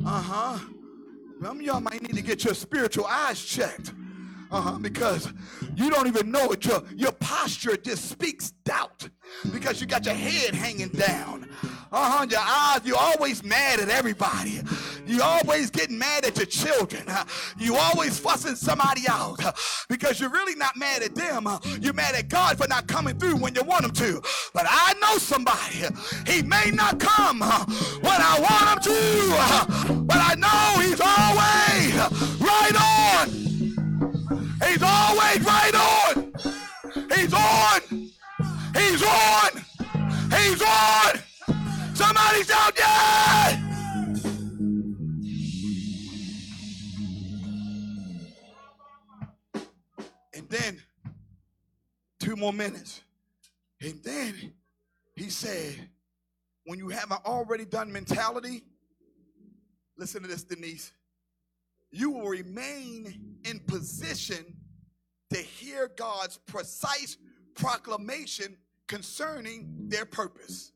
Uh 0.06 0.22
huh. 0.22 0.58
Some 1.42 1.60
of 1.60 1.62
y'all 1.62 1.80
might 1.80 2.00
need 2.00 2.14
to 2.16 2.22
get 2.22 2.42
your 2.42 2.54
spiritual 2.54 3.04
eyes 3.04 3.44
checked. 3.44 3.92
Uh-huh, 4.50 4.78
because 4.78 5.30
you 5.74 5.90
don't 5.90 6.06
even 6.06 6.30
know 6.30 6.52
it. 6.52 6.64
Your, 6.64 6.84
your 6.94 7.12
posture 7.12 7.76
just 7.76 8.08
speaks 8.08 8.52
doubt 8.64 9.08
because 9.52 9.80
you 9.80 9.86
got 9.86 10.06
your 10.06 10.14
head 10.14 10.54
hanging 10.54 10.88
down. 10.88 11.50
Uh-huh. 11.92 12.26
Your 12.30 12.40
eyes, 12.40 12.80
you're 12.84 12.96
always 12.96 13.44
mad 13.44 13.80
at 13.80 13.90
everybody. 13.90 14.62
You 15.06 15.22
always 15.22 15.70
getting 15.70 15.98
mad 15.98 16.24
at 16.24 16.36
your 16.36 16.46
children. 16.46 17.04
You 17.58 17.76
always 17.76 18.18
fussing 18.18 18.56
somebody 18.56 19.02
out 19.08 19.38
because 19.88 20.20
you're 20.20 20.30
really 20.30 20.54
not 20.54 20.76
mad 20.76 21.02
at 21.02 21.14
them. 21.14 21.48
You're 21.80 21.92
mad 21.92 22.14
at 22.14 22.28
God 22.28 22.58
for 22.58 22.66
not 22.68 22.86
coming 22.86 23.18
through 23.18 23.36
when 23.36 23.54
you 23.54 23.62
want 23.62 23.84
him 23.84 23.90
to. 23.92 24.22
But 24.52 24.66
I 24.68 24.94
know 25.00 25.18
somebody. 25.18 25.84
He 26.26 26.42
may 26.42 26.70
not 26.72 26.98
come 26.98 27.40
when 27.40 28.20
I 28.20 28.38
want 28.40 28.86
him 28.86 28.92
to, 28.92 30.02
but 30.04 30.18
I 30.18 30.34
know 30.34 30.80
he's 30.80 31.00
always 31.00 31.94
right 32.40 32.76
on. 32.80 33.44
He's 34.66 34.82
always 34.82 35.44
right 35.44 35.74
on. 35.74 36.32
He's 37.14 37.34
on. 37.34 37.80
He's 38.74 39.02
on. 39.02 39.64
He's 40.30 40.62
on. 40.62 41.20
Somebody 41.94 42.42
shout, 42.42 42.72
yeah! 42.76 43.63
Then, 50.54 50.82
two 52.20 52.36
more 52.36 52.52
minutes. 52.52 53.02
And 53.80 54.02
then 54.02 54.52
he 55.16 55.28
said, 55.28 55.88
when 56.64 56.78
you 56.78 56.88
have 56.88 57.10
an 57.10 57.18
already 57.26 57.64
done 57.64 57.92
mentality, 57.92 58.62
listen 59.98 60.22
to 60.22 60.28
this, 60.28 60.44
Denise, 60.44 60.92
you 61.90 62.10
will 62.10 62.28
remain 62.28 63.36
in 63.44 63.60
position 63.60 64.44
to 65.30 65.38
hear 65.38 65.90
God's 65.96 66.38
precise 66.46 67.16
proclamation 67.54 68.56
concerning 68.86 69.88
their 69.88 70.04
purpose. 70.04 70.72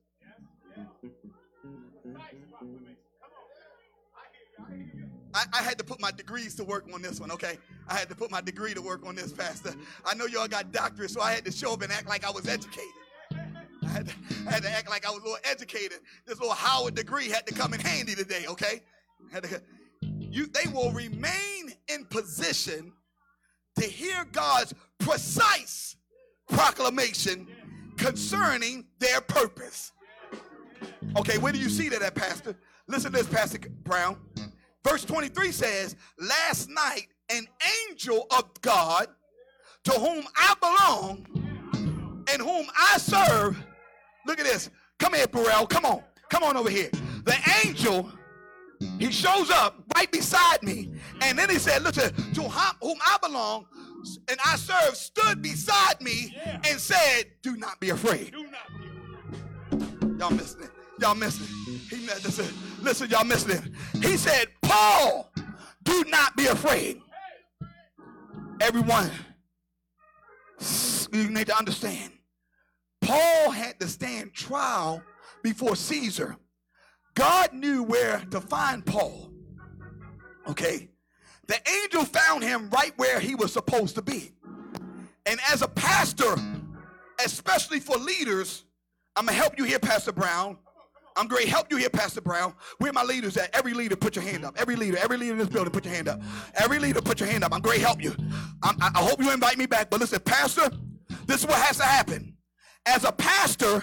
I, 5.34 5.44
I, 5.52 5.62
had 5.62 5.78
to 5.78 5.84
put 5.84 6.00
my 6.00 6.10
degrees 6.10 6.54
to 6.56 6.64
work 6.64 6.86
on 6.92 7.02
this 7.02 7.20
one, 7.20 7.30
okay? 7.32 7.58
I 7.88 7.94
had 7.94 8.08
to 8.08 8.14
put 8.14 8.30
my 8.30 8.40
degree 8.40 8.74
to 8.74 8.80
work 8.80 9.06
on 9.06 9.14
this, 9.14 9.32
Pastor. 9.32 9.74
I 10.04 10.14
know 10.14 10.26
y'all 10.26 10.48
got 10.48 10.72
doctorates, 10.72 11.10
so 11.10 11.20
I 11.20 11.32
had 11.32 11.44
to 11.44 11.52
show 11.52 11.72
up 11.72 11.82
and 11.82 11.92
act 11.92 12.08
like 12.08 12.24
I 12.24 12.30
was 12.30 12.46
educated. 12.48 12.88
I 13.84 13.88
had, 13.88 14.06
to, 14.06 14.14
I 14.46 14.50
had 14.52 14.62
to 14.62 14.70
act 14.70 14.88
like 14.90 15.06
I 15.06 15.10
was 15.10 15.20
a 15.20 15.24
little 15.24 15.38
educated. 15.44 15.98
This 16.26 16.38
little 16.38 16.54
Howard 16.54 16.94
degree 16.94 17.28
had 17.28 17.46
to 17.46 17.54
come 17.54 17.74
in 17.74 17.80
handy 17.80 18.14
today, 18.14 18.44
okay? 18.48 18.82
To, 19.34 19.62
you, 20.18 20.46
they 20.46 20.70
will 20.70 20.92
remain 20.92 21.72
in 21.88 22.04
position 22.06 22.92
to 23.78 23.84
hear 23.84 24.24
God's 24.32 24.74
precise 24.98 25.96
proclamation 26.48 27.46
concerning 27.96 28.86
their 28.98 29.20
purpose. 29.20 29.92
Okay, 31.16 31.38
where 31.38 31.52
do 31.52 31.58
you 31.58 31.68
see 31.68 31.88
that 31.88 32.02
at, 32.02 32.14
Pastor? 32.14 32.56
Listen 32.86 33.12
to 33.12 33.18
this, 33.18 33.26
Pastor 33.26 33.58
Brown. 33.84 34.16
Verse 34.88 35.04
23 35.04 35.52
says, 35.52 35.96
Last 36.18 36.70
night, 36.70 37.08
an 37.30 37.46
angel 37.90 38.26
of 38.30 38.44
God 38.62 39.08
to 39.84 39.92
whom 39.92 40.24
I 40.36 40.54
belong 40.60 42.24
and 42.30 42.40
whom 42.40 42.66
I 42.76 42.96
serve. 42.98 43.62
Look 44.26 44.38
at 44.38 44.46
this. 44.46 44.70
Come 44.98 45.14
here, 45.14 45.26
Burrell. 45.26 45.66
Come 45.66 45.84
on. 45.84 46.02
Come 46.30 46.42
on 46.42 46.56
over 46.56 46.70
here. 46.70 46.90
The 47.24 47.36
angel, 47.64 48.10
he 48.98 49.10
shows 49.10 49.50
up 49.50 49.82
right 49.94 50.10
beside 50.10 50.62
me. 50.62 50.94
And 51.22 51.38
then 51.38 51.50
he 51.50 51.58
said, 51.58 51.82
Listen, 51.82 52.14
to 52.32 52.42
whom 52.42 52.98
I 53.02 53.18
belong 53.22 53.66
and 54.28 54.38
I 54.44 54.56
serve 54.56 54.96
stood 54.96 55.42
beside 55.42 56.00
me 56.00 56.34
and 56.68 56.80
said, 56.80 57.24
Do 57.42 57.56
not 57.56 57.78
be 57.80 57.90
afraid. 57.90 58.34
Y'all 60.18 60.30
missing 60.30 60.62
it. 60.62 60.70
Y'all 61.00 61.14
missing 61.14 61.46
it. 61.46 61.80
He 61.90 62.06
listen, 62.06 62.46
listen, 62.82 63.10
y'all 63.10 63.24
missing 63.24 63.52
it. 63.52 64.04
He 64.04 64.16
said, 64.16 64.46
Paul, 64.62 65.30
do 65.84 66.04
not 66.08 66.36
be 66.36 66.46
afraid. 66.46 67.00
Everyone, 68.60 69.10
you 71.12 71.30
need 71.30 71.46
to 71.46 71.56
understand. 71.56 72.12
Paul 73.00 73.50
had 73.50 73.78
to 73.80 73.88
stand 73.88 74.34
trial 74.34 75.02
before 75.42 75.76
Caesar. 75.76 76.36
God 77.14 77.52
knew 77.52 77.82
where 77.82 78.20
to 78.30 78.40
find 78.40 78.84
Paul. 78.84 79.30
Okay? 80.48 80.88
The 81.46 81.58
angel 81.82 82.04
found 82.04 82.42
him 82.42 82.68
right 82.70 82.92
where 82.96 83.20
he 83.20 83.34
was 83.34 83.52
supposed 83.52 83.94
to 83.94 84.02
be. 84.02 84.32
And 85.26 85.40
as 85.50 85.62
a 85.62 85.68
pastor, 85.68 86.34
especially 87.24 87.80
for 87.80 87.96
leaders, 87.96 88.64
I'm 89.16 89.26
going 89.26 89.34
to 89.34 89.40
help 89.40 89.58
you 89.58 89.64
here, 89.64 89.78
Pastor 89.78 90.12
Brown. 90.12 90.58
I'm 91.18 91.28
to 91.28 91.48
help 91.48 91.70
you 91.70 91.76
here, 91.76 91.90
Pastor 91.90 92.20
Brown. 92.20 92.54
Where 92.78 92.92
my 92.92 93.02
leaders 93.02 93.36
at? 93.36 93.54
Every 93.54 93.74
leader, 93.74 93.96
put 93.96 94.14
your 94.14 94.24
hand 94.24 94.44
up. 94.44 94.56
Every 94.56 94.76
leader, 94.76 94.96
every 94.98 95.16
leader 95.16 95.32
in 95.32 95.38
this 95.38 95.48
building, 95.48 95.72
put 95.72 95.84
your 95.84 95.92
hand 95.92 96.08
up. 96.08 96.20
Every 96.54 96.78
leader, 96.78 97.02
put 97.02 97.18
your 97.18 97.28
hand 97.28 97.42
up. 97.42 97.52
I'm 97.52 97.60
to 97.60 97.70
help 97.80 98.02
you. 98.02 98.14
I'm, 98.62 98.76
I 98.80 99.00
hope 99.00 99.20
you 99.20 99.32
invite 99.32 99.58
me 99.58 99.66
back. 99.66 99.90
But 99.90 100.00
listen, 100.00 100.20
Pastor, 100.20 100.70
this 101.26 101.40
is 101.40 101.46
what 101.46 101.58
has 101.58 101.78
to 101.78 101.82
happen. 101.82 102.36
As 102.86 103.02
a 103.04 103.10
pastor, 103.10 103.82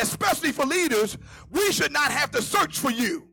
especially 0.00 0.50
for 0.52 0.64
leaders, 0.64 1.18
we 1.50 1.70
should 1.72 1.92
not 1.92 2.10
have 2.10 2.30
to 2.30 2.40
search 2.40 2.78
for 2.78 2.90
you. 2.90 3.28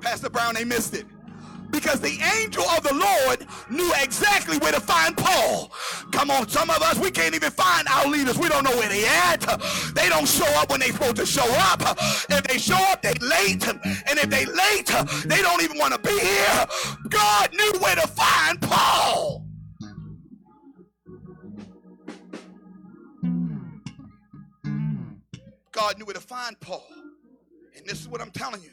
Pastor 0.00 0.30
Brown, 0.30 0.54
they 0.54 0.64
missed 0.64 0.94
it. 0.94 1.06
Because 1.72 2.00
the 2.00 2.20
angel 2.38 2.62
of 2.68 2.82
the 2.84 2.94
Lord 2.94 3.46
knew 3.70 3.90
exactly 4.00 4.58
where 4.58 4.72
to 4.72 4.80
find 4.80 5.16
Paul. 5.16 5.72
Come 6.12 6.30
on, 6.30 6.46
some 6.48 6.70
of 6.70 6.82
us, 6.82 6.98
we 6.98 7.10
can't 7.10 7.34
even 7.34 7.50
find 7.50 7.88
our 7.88 8.06
leaders. 8.06 8.38
We 8.38 8.48
don't 8.48 8.62
know 8.62 8.76
where 8.76 8.88
they 8.88 9.04
at. 9.06 9.40
They 9.94 10.08
don't 10.08 10.28
show 10.28 10.46
up 10.60 10.70
when 10.70 10.80
they're 10.80 10.92
supposed 10.92 11.16
to 11.16 11.26
show 11.26 11.48
up. 11.50 11.80
If 12.30 12.44
they 12.44 12.58
show 12.58 12.76
up, 12.76 13.02
they 13.02 13.14
late. 13.14 13.66
And 13.66 14.18
if 14.18 14.28
they 14.28 14.44
late, 14.44 14.92
they 15.24 15.40
don't 15.42 15.62
even 15.62 15.78
want 15.78 15.94
to 15.94 15.98
be 15.98 16.16
here. 16.18 16.66
God 17.08 17.52
knew 17.54 17.72
where 17.80 17.96
to 17.96 18.06
find 18.06 18.60
Paul. 18.60 19.46
God 25.72 25.98
knew 25.98 26.04
where 26.04 26.14
to 26.14 26.20
find 26.20 26.60
Paul. 26.60 26.86
And 27.76 27.86
this 27.86 27.98
is 27.98 28.08
what 28.08 28.20
I'm 28.20 28.30
telling 28.30 28.62
you. 28.62 28.70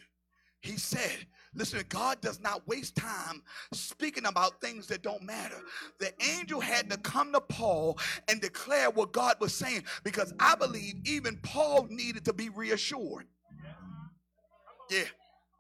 He 0.61 0.75
said, 0.77 1.25
Listen, 1.55 1.83
God 1.89 2.21
does 2.21 2.39
not 2.39 2.67
waste 2.67 2.95
time 2.95 3.41
speaking 3.73 4.25
about 4.25 4.61
things 4.61 4.87
that 4.87 5.01
don't 5.01 5.23
matter. 5.23 5.61
The 5.99 6.13
angel 6.37 6.59
had 6.59 6.89
to 6.91 6.97
come 6.97 7.33
to 7.33 7.41
Paul 7.41 7.97
and 8.27 8.39
declare 8.39 8.89
what 8.91 9.11
God 9.11 9.35
was 9.39 9.53
saying 9.53 9.83
because 10.03 10.33
I 10.39 10.55
believe 10.55 10.95
even 11.05 11.37
Paul 11.37 11.87
needed 11.89 12.25
to 12.25 12.33
be 12.33 12.49
reassured. 12.49 13.25
Yeah. 14.89 15.03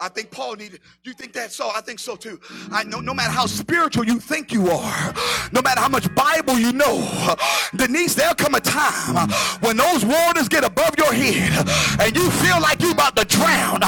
I 0.01 0.07
think 0.07 0.31
Paul 0.31 0.55
needed. 0.55 0.79
You 1.03 1.11
think 1.11 1.33
that 1.33 1.51
so? 1.51 1.71
I 1.75 1.81
think 1.81 1.99
so 1.99 2.15
too. 2.15 2.39
I 2.71 2.85
know 2.85 3.01
no 3.01 3.13
matter 3.13 3.31
how 3.31 3.45
spiritual 3.45 4.05
you 4.05 4.17
think 4.17 4.53
you 4.53 4.69
are, 4.69 5.13
no 5.51 5.61
matter 5.61 5.81
how 5.81 5.89
much 5.89 6.13
Bible 6.15 6.57
you 6.57 6.71
know, 6.71 7.35
Denise, 7.75 8.15
there'll 8.15 8.33
come 8.35 8.55
a 8.55 8.61
time 8.61 9.29
when 9.59 9.75
those 9.75 10.05
waters 10.05 10.47
get 10.47 10.63
above 10.63 10.95
your 10.97 11.11
head 11.11 11.67
and 11.99 12.15
you 12.15 12.31
feel 12.31 12.61
like 12.61 12.81
you're 12.81 12.93
about 12.93 13.17
to 13.17 13.25
drown. 13.25 13.81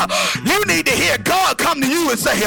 You 0.43 0.65
need 0.65 0.85
to 0.87 0.91
hear 0.91 1.17
God 1.19 1.57
come 1.57 1.79
to 1.79 1.87
you 1.87 2.09
and 2.09 2.19
say, 2.19 2.41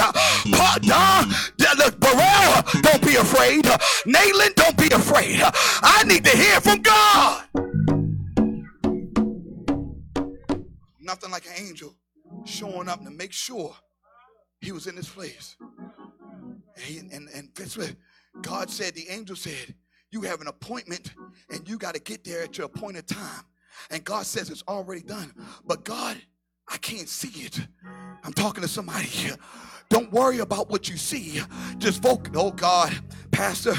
Paul, 0.52 0.78
Don, 0.82 1.32
look, 1.78 1.98
Burrell, 1.98 2.62
don't 2.82 3.02
be 3.02 3.16
afraid. 3.16 3.64
Nayland, 4.04 4.56
don't 4.56 4.76
be 4.76 4.88
afraid. 4.94 5.40
I 5.42 6.04
need 6.06 6.24
to 6.24 6.36
hear 6.36 6.60
from 6.60 6.82
God. 6.82 7.44
Nothing 11.00 11.30
like 11.30 11.46
an 11.46 11.52
angel 11.56 11.94
showing 12.44 12.88
up 12.88 13.02
to 13.04 13.10
make 13.10 13.32
sure 13.32 13.74
he 14.60 14.72
was 14.72 14.86
in 14.86 14.96
this 14.96 15.08
place. 15.08 15.56
And, 15.60 16.84
he, 16.84 16.98
and, 16.98 17.28
and 17.34 17.48
God 18.42 18.70
said, 18.70 18.94
the 18.94 19.08
angel 19.08 19.36
said, 19.36 19.74
You 20.10 20.22
have 20.22 20.40
an 20.40 20.48
appointment 20.48 21.12
and 21.50 21.68
you 21.68 21.78
got 21.78 21.94
to 21.94 22.00
get 22.00 22.24
there 22.24 22.42
at 22.42 22.58
your 22.58 22.66
appointed 22.66 23.06
time. 23.06 23.44
And 23.90 24.04
God 24.04 24.26
says 24.26 24.50
it's 24.50 24.64
already 24.68 25.02
done. 25.02 25.32
But 25.64 25.84
God, 25.84 26.16
I 26.68 26.76
can't 26.78 27.08
see 27.08 27.44
it. 27.44 27.58
I'm 28.22 28.32
talking 28.32 28.62
to 28.62 28.68
somebody 28.68 29.06
here. 29.06 29.36
Don't 29.94 30.10
worry 30.10 30.40
about 30.40 30.68
what 30.70 30.88
you 30.88 30.96
see. 30.96 31.40
Just 31.78 32.02
focus. 32.02 32.32
Oh 32.34 32.50
God, 32.50 32.92
Pastor. 33.30 33.74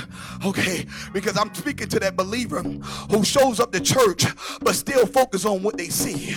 Okay, 0.45 0.85
because 1.11 1.37
I'm 1.37 1.53
speaking 1.53 1.89
to 1.89 1.99
that 1.99 2.15
believer 2.15 2.61
who 2.61 3.25
shows 3.25 3.59
up 3.59 3.73
to 3.73 3.81
church 3.81 4.25
but 4.61 4.75
still 4.75 5.05
focus 5.07 5.43
on 5.43 5.61
what 5.61 5.75
they 5.75 5.89
see. 5.89 6.33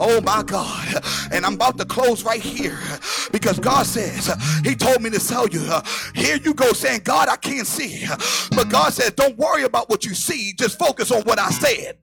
Oh 0.00 0.20
my 0.22 0.42
God. 0.42 1.04
And 1.30 1.46
I'm 1.46 1.54
about 1.54 1.78
to 1.78 1.84
close 1.84 2.24
right 2.24 2.40
here 2.40 2.76
because 3.30 3.60
God 3.60 3.86
says, 3.86 4.32
He 4.64 4.74
told 4.74 5.00
me 5.00 5.10
to 5.10 5.20
tell 5.20 5.46
you, 5.46 5.60
here 6.12 6.38
you 6.38 6.52
go 6.52 6.72
saying, 6.72 7.02
God, 7.04 7.28
I 7.28 7.36
can't 7.36 7.68
see. 7.68 8.06
But 8.56 8.68
God 8.68 8.92
says, 8.92 9.12
don't 9.12 9.38
worry 9.38 9.62
about 9.62 9.88
what 9.88 10.04
you 10.04 10.12
see. 10.12 10.54
Just 10.54 10.76
focus 10.76 11.12
on 11.12 11.22
what 11.22 11.38
I 11.38 11.50
said. 11.50 11.98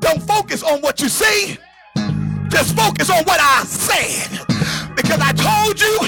Don't 0.00 0.22
focus 0.24 0.64
on 0.64 0.80
what 0.80 1.00
you 1.00 1.08
see. 1.08 1.58
Just 2.52 2.76
focus 2.76 3.08
on 3.08 3.24
what 3.24 3.40
I 3.40 3.64
said. 3.64 4.28
Because 4.94 5.18
I 5.22 5.32
told 5.32 5.80
you 5.80 5.98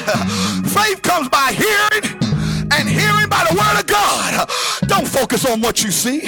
faith 0.68 1.00
comes 1.00 1.30
by 1.30 1.52
hearing 1.57 2.23
and 2.74 2.88
hearing 2.88 3.28
by 3.28 3.46
the 3.48 3.54
word 3.54 3.80
of 3.80 3.87
God. 3.87 4.48
Don't 4.88 5.06
focus 5.06 5.46
on 5.46 5.60
what 5.60 5.82
you 5.82 5.90
see. 5.90 6.22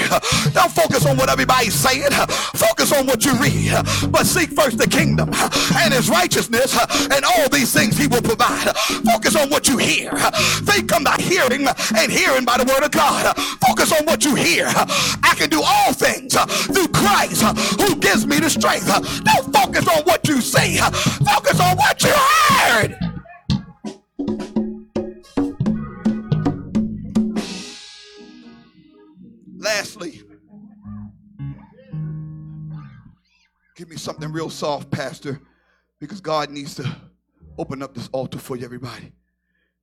Don't 0.52 0.72
focus 0.72 1.04
on 1.06 1.16
what 1.16 1.28
everybody's 1.28 1.74
saying. 1.74 2.10
Focus 2.54 2.92
on 2.92 3.06
what 3.06 3.24
you 3.24 3.34
read. 3.36 3.72
But 4.10 4.26
seek 4.26 4.50
first 4.50 4.78
the 4.78 4.86
kingdom 4.86 5.30
and 5.76 5.92
his 5.92 6.08
righteousness, 6.08 6.76
and 7.10 7.24
all 7.24 7.48
these 7.48 7.72
things 7.72 7.96
he 7.96 8.06
will 8.06 8.22
provide. 8.22 8.76
Focus 9.04 9.36
on 9.36 9.50
what 9.50 9.68
you 9.68 9.76
hear. 9.76 10.10
Faith 10.64 10.86
come 10.86 11.04
by 11.04 11.16
hearing, 11.18 11.66
and 11.96 12.12
hearing 12.12 12.44
by 12.44 12.58
the 12.58 12.64
word 12.64 12.84
of 12.84 12.90
God. 12.90 13.36
Focus 13.66 13.92
on 13.92 14.06
what 14.06 14.24
you 14.24 14.34
hear. 14.34 14.66
I 14.66 15.34
can 15.36 15.50
do 15.50 15.62
all 15.62 15.92
things 15.92 16.34
through 16.34 16.88
Christ 16.88 17.42
who 17.80 17.96
gives 17.96 18.26
me 18.26 18.38
the 18.38 18.50
strength. 18.50 18.86
Don't 18.86 19.52
focus 19.52 19.86
on 19.88 20.02
what 20.04 20.26
you 20.28 20.40
see. 20.40 20.78
Focus 20.78 21.60
on 21.60 21.76
what 21.76 22.02
you 22.02 22.12
heard. 22.12 23.05
Lastly, 29.76 30.22
give 33.74 33.90
me 33.90 33.96
something 33.96 34.32
real 34.32 34.48
soft, 34.48 34.90
Pastor, 34.90 35.38
because 36.00 36.22
God 36.22 36.50
needs 36.50 36.76
to 36.76 36.96
open 37.58 37.82
up 37.82 37.92
this 37.94 38.08
altar 38.12 38.38
for 38.38 38.56
you, 38.56 38.64
everybody. 38.64 39.12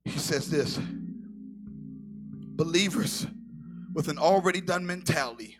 He 0.04 0.18
says 0.18 0.50
this 0.50 0.80
believers 2.56 3.28
with 3.92 4.08
an 4.08 4.18
already 4.18 4.60
done 4.60 4.84
mentality 4.84 5.58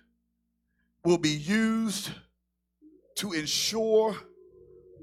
will 1.04 1.18
be 1.18 1.30
used 1.30 2.10
to 3.18 3.34
ensure 3.34 4.16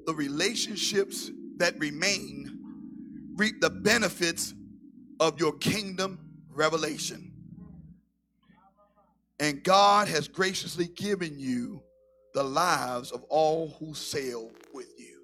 the 0.07 0.13
relationships 0.13 1.31
that 1.55 1.79
remain 1.79 2.59
reap 3.37 3.61
the 3.61 3.69
benefits 3.69 4.53
of 5.21 5.39
your 5.39 5.53
kingdom 5.53 6.19
revelation. 6.49 7.30
And 9.41 9.63
God 9.63 10.07
has 10.07 10.27
graciously 10.27 10.85
given 10.85 11.39
you 11.39 11.81
the 12.35 12.43
lives 12.43 13.11
of 13.11 13.23
all 13.23 13.75
who 13.79 13.95
sail 13.95 14.51
with 14.71 14.93
you. 14.99 15.19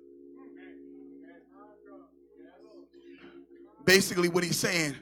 Basically, 3.86 4.28
what 4.28 4.44
he's 4.44 4.58
saying 4.58 4.96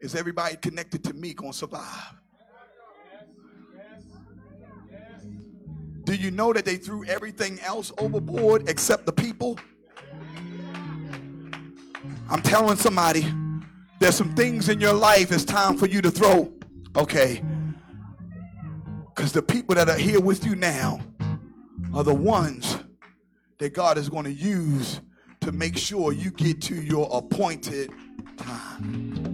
is 0.00 0.14
everybody 0.14 0.56
connected 0.56 1.04
to 1.04 1.12
me 1.12 1.34
gonna 1.34 1.52
survive. 1.52 2.14
Do 6.04 6.14
you 6.14 6.30
know 6.30 6.54
that 6.54 6.64
they 6.64 6.76
threw 6.76 7.04
everything 7.04 7.60
else 7.60 7.92
overboard 7.98 8.70
except 8.70 9.04
the 9.04 9.12
people? 9.12 9.58
I'm 12.30 12.40
telling 12.40 12.78
somebody 12.78 13.26
there's 14.00 14.14
some 14.14 14.34
things 14.34 14.70
in 14.70 14.80
your 14.80 14.94
life 14.94 15.30
it's 15.30 15.44
time 15.44 15.76
for 15.76 15.86
you 15.86 16.00
to 16.00 16.10
throw. 16.10 16.50
Okay. 16.96 17.42
Because 19.26 19.44
the 19.44 19.54
people 19.54 19.74
that 19.74 19.88
are 19.88 19.98
here 19.98 20.20
with 20.20 20.46
you 20.46 20.54
now 20.54 21.00
are 21.92 22.04
the 22.04 22.14
ones 22.14 22.78
that 23.58 23.74
God 23.74 23.98
is 23.98 24.08
going 24.08 24.22
to 24.22 24.32
use 24.32 25.00
to 25.40 25.50
make 25.50 25.76
sure 25.76 26.12
you 26.12 26.30
get 26.30 26.62
to 26.62 26.76
your 26.76 27.08
appointed 27.10 27.90
time. 28.36 29.25